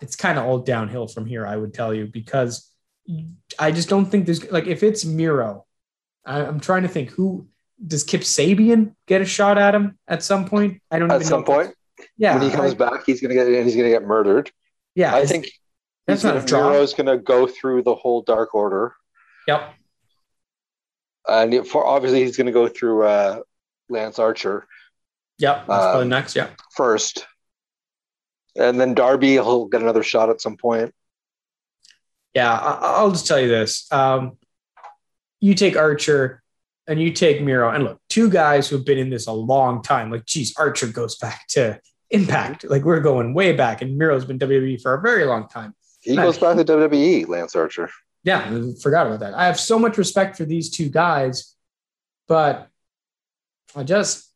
[0.00, 2.70] it's kind of all downhill from here, I would tell you, because
[3.58, 5.64] I just don't think there's like, if it's Miro
[6.28, 7.48] I, am trying to think who
[7.84, 10.82] does Kip Sabian get a shot at him at some point?
[10.90, 11.74] I don't at some point.
[12.16, 14.50] Yeah, when he comes I, back, he's gonna get and he's gonna get murdered.
[14.94, 15.50] Yeah, I think
[16.06, 18.94] that's not gonna, Miro's gonna go through the whole Dark Order.
[19.46, 19.74] Yep.
[21.28, 23.40] And for obviously he's gonna go through uh,
[23.88, 24.66] Lance Archer.
[25.38, 26.34] Yep, that's uh, probably next.
[26.34, 27.26] Yeah, first,
[28.56, 30.94] and then Darby he'll get another shot at some point.
[32.34, 33.90] Yeah, I, will just tell you this.
[33.92, 34.38] Um,
[35.40, 36.42] you take Archer
[36.88, 40.10] and you take Miro, and look, two guys who've been in this a long time.
[40.10, 41.78] Like, geez, Archer goes back to
[42.10, 42.64] Impact.
[42.64, 45.74] Like, we're going way back, and Miro's been WWE for a very long time.
[46.00, 47.90] He and goes I, back to WWE, Lance Archer.
[48.24, 49.34] Yeah, I forgot about that.
[49.34, 51.54] I have so much respect for these two guys,
[52.26, 52.68] but
[53.76, 54.28] I just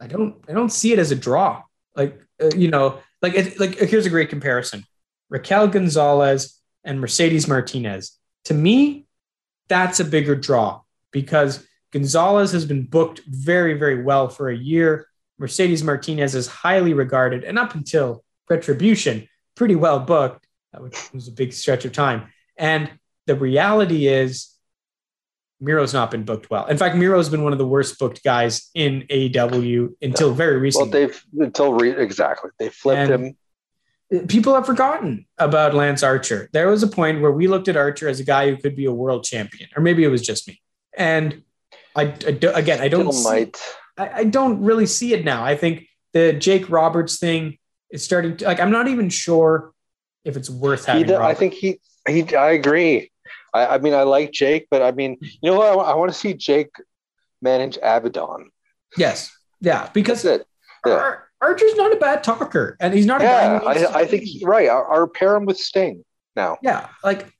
[0.00, 1.62] I don't I don't see it as a draw.
[1.96, 4.84] Like uh, you know, like it, like here's a great comparison:
[5.30, 8.16] Raquel Gonzalez and Mercedes Martinez.
[8.44, 9.06] To me,
[9.68, 15.06] that's a bigger draw because Gonzalez has been booked very, very well for a year.
[15.38, 21.28] Mercedes Martinez is highly regarded, and up until Retribution, pretty well booked, uh, which was
[21.28, 22.28] a big stretch of time.
[22.56, 22.90] And
[23.26, 24.54] the reality is,
[25.60, 26.66] Miro's not been booked well.
[26.66, 30.88] In fact, Miro's been one of the worst booked guys in AW until very recently.
[30.88, 33.36] Well, they've until re- exactly they flipped and him
[34.26, 36.48] people have forgotten about Lance Archer.
[36.52, 38.86] There was a point where we looked at Archer as a guy who could be
[38.86, 40.62] a world champion, or maybe it was just me.
[40.96, 41.42] And
[41.98, 43.52] I, I again, I don't, see,
[43.96, 45.44] I, I, don't really see it now.
[45.44, 47.58] I think the Jake Roberts thing
[47.90, 48.60] is starting to like.
[48.60, 49.72] I'm not even sure
[50.24, 51.10] if it's worth having.
[51.12, 52.34] I think he, he.
[52.34, 53.10] I agree.
[53.52, 55.68] I, I mean, I like Jake, but I mean, you know what?
[55.68, 56.70] I, I want to see Jake
[57.42, 58.50] manage Abaddon.
[58.96, 59.30] Yes.
[59.60, 59.90] Yeah.
[59.92, 60.46] Because That's it.
[60.86, 61.16] Yeah.
[61.40, 63.20] Archer's not a bad talker, and he's not.
[63.20, 64.68] Yeah, I, I think right.
[64.68, 66.58] Our, our pair him with Sting now.
[66.62, 67.32] Yeah, like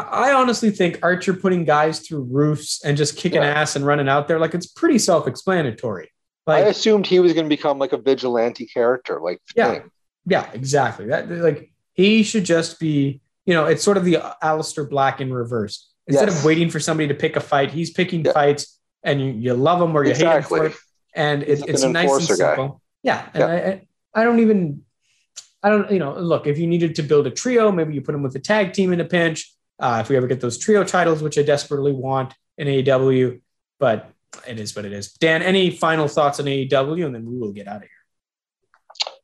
[0.00, 3.48] I, honestly think Archer putting guys through roofs and just kicking yeah.
[3.48, 6.10] ass and running out there, like it's pretty self-explanatory.
[6.46, 9.80] Like, I assumed he was going to become like a vigilante character, like yeah,
[10.26, 11.06] yeah, exactly.
[11.06, 15.20] That like he should just be, you know, it's sort of the uh, Aleister Black
[15.20, 15.92] in reverse.
[16.06, 16.38] Instead yes.
[16.38, 18.32] of waiting for somebody to pick a fight, he's picking yeah.
[18.32, 20.60] fights, and you, you love him or you exactly.
[20.60, 20.82] hate him for it.
[21.14, 22.68] And it, it's an nice and simple.
[22.68, 22.74] Guy.
[23.02, 23.46] Yeah, and yeah.
[24.14, 24.82] I, I don't even,
[25.64, 28.14] I don't, you know, look, if you needed to build a trio, maybe you put
[28.14, 29.52] him with a tag team in a pinch.
[29.78, 33.40] Uh, if we ever get those trio titles, which I desperately want in AEW,
[33.78, 34.10] but
[34.48, 35.12] it is what it is.
[35.12, 37.90] Dan, any final thoughts on AEW, and then we will get out of here.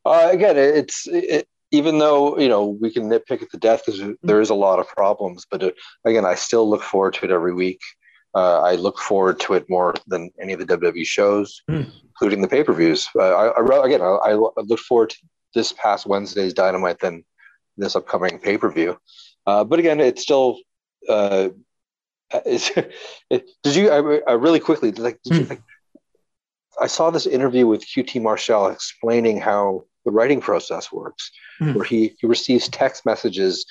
[0.05, 4.01] Uh, again, it's it, even though you know we can nitpick at the death because
[4.23, 5.71] there is a lot of problems, but uh,
[6.05, 7.81] again, I still look forward to it every week.
[8.35, 11.91] Uh, I look forward to it more than any of the WWE shows, Mm.
[12.05, 13.09] including the pay per views.
[13.19, 15.17] Uh, I, I again, I, I look forward to
[15.55, 17.25] this past Wednesday's Dynamite than
[17.77, 18.99] this upcoming pay per view.
[19.47, 20.59] Uh, but again, it's still.
[21.09, 21.51] Uh,
[22.45, 23.91] did you?
[23.91, 25.19] I, I really quickly like.
[25.25, 25.45] You Hmm.
[25.45, 25.61] think?
[26.81, 31.75] I saw this interview with QT Marshall explaining how the writing process works, Hmm.
[31.75, 33.67] where he, he receives text messages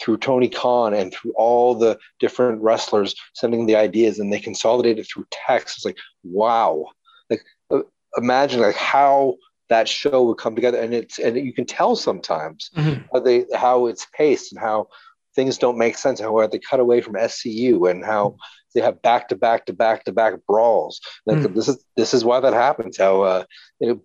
[0.00, 4.98] through Tony Khan and through all the different wrestlers sending the ideas, and they consolidate
[4.98, 5.78] it through text.
[5.78, 6.86] It's like wow,
[7.30, 7.80] like uh,
[8.16, 9.36] imagine like how
[9.70, 13.04] that show would come together, and it's and you can tell sometimes Mhm.
[13.12, 14.88] how they how it's paced and how
[15.34, 18.36] things don't make sense, how they cut away from SCU and how
[18.74, 21.00] they have back to back to back to back brawls.
[21.26, 21.54] Like Mm.
[21.54, 22.98] this is this is why that happens.
[22.98, 23.44] How uh,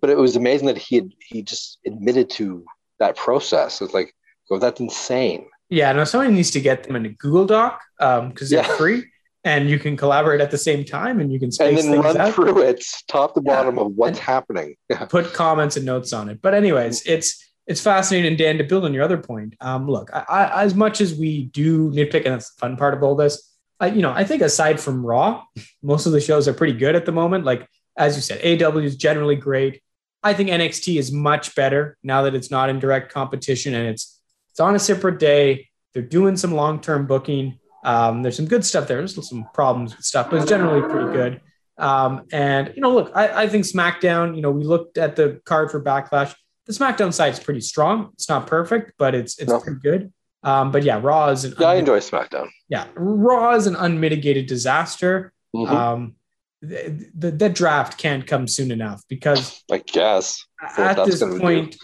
[0.00, 2.64] but it was amazing that he had, he just admitted to
[2.98, 3.80] that process.
[3.80, 4.14] It's like,
[4.50, 5.46] oh, that's insane.
[5.70, 8.76] Yeah, no, somebody needs to get them in a Google Doc because they're Yeah.
[8.76, 9.04] free
[9.44, 12.16] and you can collaborate at the same time and you can space and then run
[12.16, 12.34] out.
[12.34, 13.54] through it top to Yeah.
[13.54, 14.76] bottom of what's And- happening.
[14.88, 15.04] Yeah.
[15.10, 16.40] put comments and notes on it.
[16.42, 18.36] But anyways, it's it's fascinating.
[18.36, 21.44] Dan, to build on your other point, um, look, I, I, as much as we
[21.44, 24.42] do nitpick, and that's the fun part of all this, I, you know, I think
[24.42, 25.44] aside from Raw,
[25.82, 27.44] most of the shows are pretty good at the moment.
[27.44, 29.82] Like as you said, AW is generally great.
[30.22, 34.20] I think NXT is much better now that it's not in direct competition and it's
[34.50, 35.68] it's on a separate day.
[35.92, 37.58] They're doing some long term booking.
[37.84, 38.98] Um, there's some good stuff there.
[38.98, 41.40] There's some problems with stuff, but it's generally pretty good.
[41.76, 44.34] Um, and you know, look, I, I think SmackDown.
[44.34, 46.34] You know, we looked at the card for Backlash.
[46.68, 48.10] The SmackDown side is pretty strong.
[48.12, 49.58] It's not perfect, but it's it's No.
[49.58, 50.12] pretty good.
[50.42, 52.48] Um, but yeah, Raw is an Yeah, I enjoy SmackDown.
[52.68, 55.32] yeah, Raw is an unmitigated disaster.
[55.56, 55.68] Mhm.
[55.68, 56.14] Um,
[56.60, 60.44] the, the, that draft can't come soon enough because I guess.
[60.76, 61.40] At this gonna do.
[61.40, 61.76] point,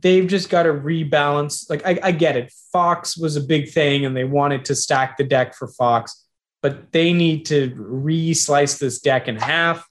[0.00, 1.68] they've just got to rebalance.
[1.68, 5.16] Like I, I get it, Fox was a big thing, and they wanted to stack
[5.18, 6.24] the deck for Fox,
[6.62, 9.86] but they need to re-slice this deck in half,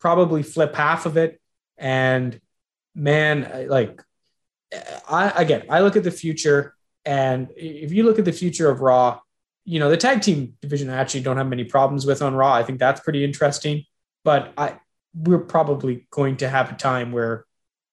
[0.00, 1.40] probably flip half of it,
[1.78, 2.40] and
[2.94, 4.00] man, like
[5.08, 6.74] I again, I look at the future,
[7.04, 9.20] and if you look at the future of Raw,
[9.64, 12.52] you know the tag team division I actually don't have many problems with on Raw.
[12.52, 13.84] I think that's pretty interesting,
[14.24, 14.78] but I
[15.14, 17.44] we're probably going to have a time where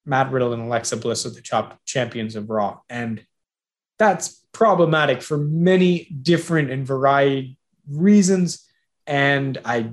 [0.06, 3.24] Matt Riddle and Alexa Bliss are the top champions of Raw, and
[3.98, 7.56] that's problematic for many different and varied
[7.88, 8.66] reasons.
[9.06, 9.90] And I,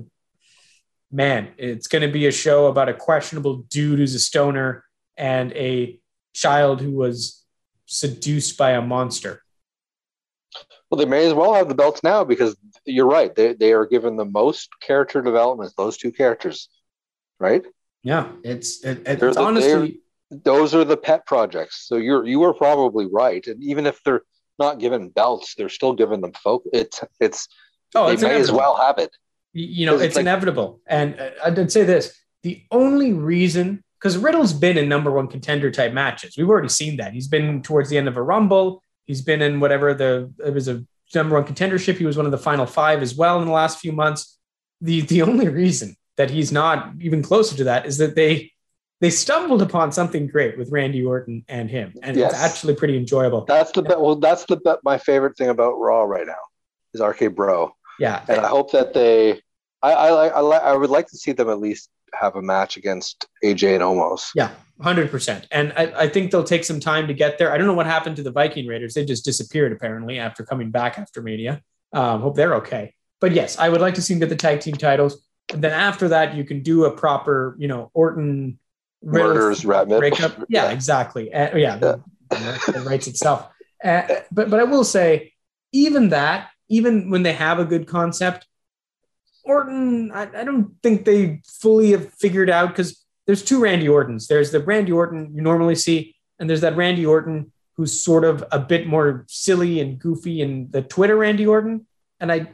[1.12, 4.84] man, it's going to be a show about a questionable dude who's a stoner
[5.18, 5.98] and a
[6.32, 7.44] child who was
[7.86, 9.42] seduced by a monster.
[10.90, 12.56] Well, they may as well have the belts now because
[12.86, 13.34] you're right.
[13.34, 16.70] They, they are given the most character development, those two characters,
[17.38, 17.62] right?
[18.02, 20.00] Yeah, it's it, They're it's the- honestly
[20.30, 21.86] Those are the pet projects.
[21.86, 23.46] So you're you are probably right.
[23.46, 24.22] And even if they're
[24.58, 26.62] not given belts, they're still given them folk.
[26.72, 27.48] It's it's
[27.94, 29.10] oh, they it's may as well have it.
[29.52, 30.80] You know, it's it's like- inevitable.
[30.86, 35.26] And uh, I did say this: the only reason, because Riddle's been in number one
[35.28, 37.12] contender type matches, we've already seen that.
[37.12, 38.82] He's been towards the end of a Rumble.
[39.06, 40.84] He's been in whatever the it was a
[41.14, 41.96] number one contendership.
[41.96, 44.38] He was one of the final five as well in the last few months.
[44.80, 48.52] The the only reason that he's not even closer to that is that they
[49.00, 52.32] they stumbled upon something great with Randy Orton and him, and Yes.
[52.32, 53.44] it's actually pretty enjoyable.
[53.44, 54.16] That's the well.
[54.16, 56.42] That's the my favorite thing about Raw right now
[56.94, 59.40] is RK Bro, Yeah, and I hope that they.
[59.82, 63.26] I I I, I would like to see them at least have a match against
[63.44, 64.30] AJ and Omos.
[64.34, 64.50] Yeah,
[64.80, 65.46] hundred percent.
[65.50, 67.52] And I, I think they'll take some time to get there.
[67.52, 70.70] I don't know what happened to the Viking Raiders; they just disappeared apparently after coming
[70.70, 71.62] back after Mania.
[71.92, 72.94] Um, hope they're okay.
[73.20, 75.24] But yes, I would like to see them get the tag team titles.
[75.52, 78.58] And then after that, you can do a proper, you know, Orton
[79.02, 80.44] Riddle Murders breakup.
[80.48, 81.32] Yeah, exactly.
[81.32, 83.48] Uh, yeah, the, the rights itself.
[83.82, 85.32] Uh, but but I will say,
[85.72, 88.46] even that, even when they have a good concept,
[89.48, 94.26] Orton, I, I don't think they fully have figured out because there's two Randy Ortons.
[94.26, 98.44] There's the Randy Orton you normally see, and there's that Randy Orton who's sort of
[98.50, 101.86] a bit more silly and goofy, and the Twitter Randy Orton.
[102.20, 102.48] And I,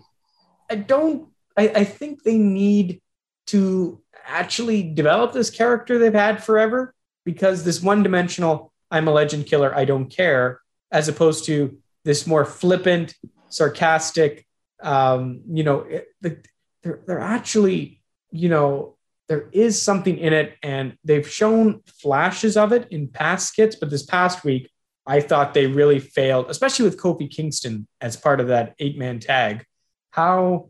[0.71, 1.29] I don't.
[1.57, 3.01] I, I think they need
[3.47, 9.75] to actually develop this character they've had forever because this one-dimensional "I'm a legend killer,
[9.75, 13.15] I don't care," as opposed to this more flippant,
[13.49, 14.47] sarcastic.
[14.83, 16.39] Um, you know, it, the,
[16.85, 18.97] they're they're actually, you know,
[19.29, 23.75] there is something in it, and they've shown flashes of it in past skits.
[23.75, 24.71] But this past week,
[25.07, 29.65] I thought they really failed, especially with Kofi Kingston as part of that eight-man tag.
[30.11, 30.69] How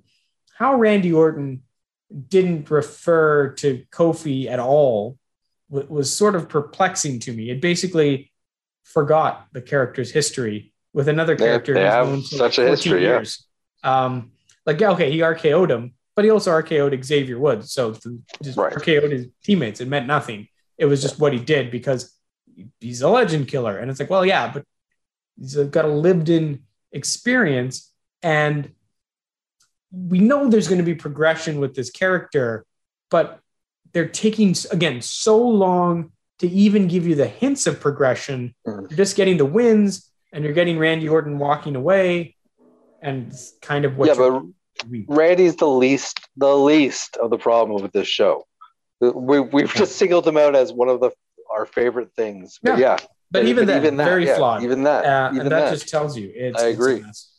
[0.57, 1.62] how Randy Orton
[2.29, 5.19] didn't refer to Kofi at all
[5.69, 7.51] was sort of perplexing to me.
[7.51, 8.31] It basically
[8.85, 12.71] forgot the character's history with another character they who's have known for such a 14
[12.71, 13.25] history, yeah.
[13.83, 14.31] Um,
[14.65, 17.73] like yeah, okay, he RKO'd him, but he also RKO'd Xavier Woods.
[17.73, 18.73] So the, just Right.
[18.73, 19.81] RKO'd his teammates.
[19.81, 20.49] It meant nothing.
[20.79, 22.12] It was just what he did because
[22.81, 23.79] he's a legend killer.
[23.79, 24.65] And it's like, well, yeah, but
[25.39, 26.62] he's got a lived in
[26.93, 27.93] experience.
[28.23, 28.71] And
[29.93, 32.65] we know there's going to be progression with this character,
[33.11, 33.41] but
[33.93, 36.11] they're taking, again, so long
[36.41, 38.55] to even give you the hints of progression.
[38.67, 38.91] Mhm.
[38.91, 42.37] You're just getting the wins and you're getting Randy Orton walking away.
[43.01, 44.47] And kind of what Yeah, you're- but
[45.09, 48.47] Randy's the least the least of the problem with this show.
[49.01, 51.11] We we've just singled him out as one of the
[51.51, 52.59] our favorite things.
[52.62, 52.99] But yeah,
[53.30, 54.62] but even that, even that, very yeah, flawed.
[54.62, 55.70] Even that, Uh, even and that, that.
[55.72, 56.62] just tells you it's.
[56.62, 57.01] I agree.
[57.01, 57.30] mess.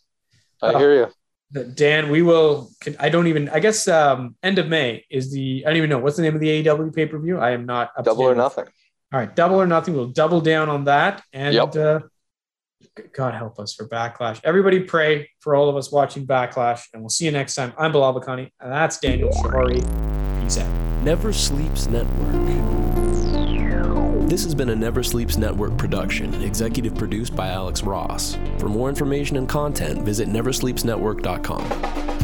[0.61, 1.07] I uh, hear you.
[1.51, 2.69] That- Dan, we will.
[2.99, 3.49] I don't even.
[3.49, 5.63] I guess um, end of May is the.
[5.65, 7.37] I don't even know what's the name of the AEW pay per view.
[7.39, 8.65] I am not up Double or nothing.
[9.13, 9.95] All right, double or nothing.
[9.95, 11.23] We'll double down on that.
[11.31, 11.75] And Yep.
[11.75, 11.99] uh,
[13.13, 14.39] God help us for Backlash.
[14.43, 17.73] Everybody pray for all of us watching Backlash, and we'll see you next time.
[17.77, 19.81] I'm Bilal Bakani, and that's Daniel Shahari.
[20.41, 21.03] Peace out.
[21.03, 22.31] Never Sleeps Network.
[24.29, 28.37] This has been a Never Sleeps Network production, executive produced by Alex Ross.
[28.57, 32.14] For more information and content, visit neversleepsnetwork.com.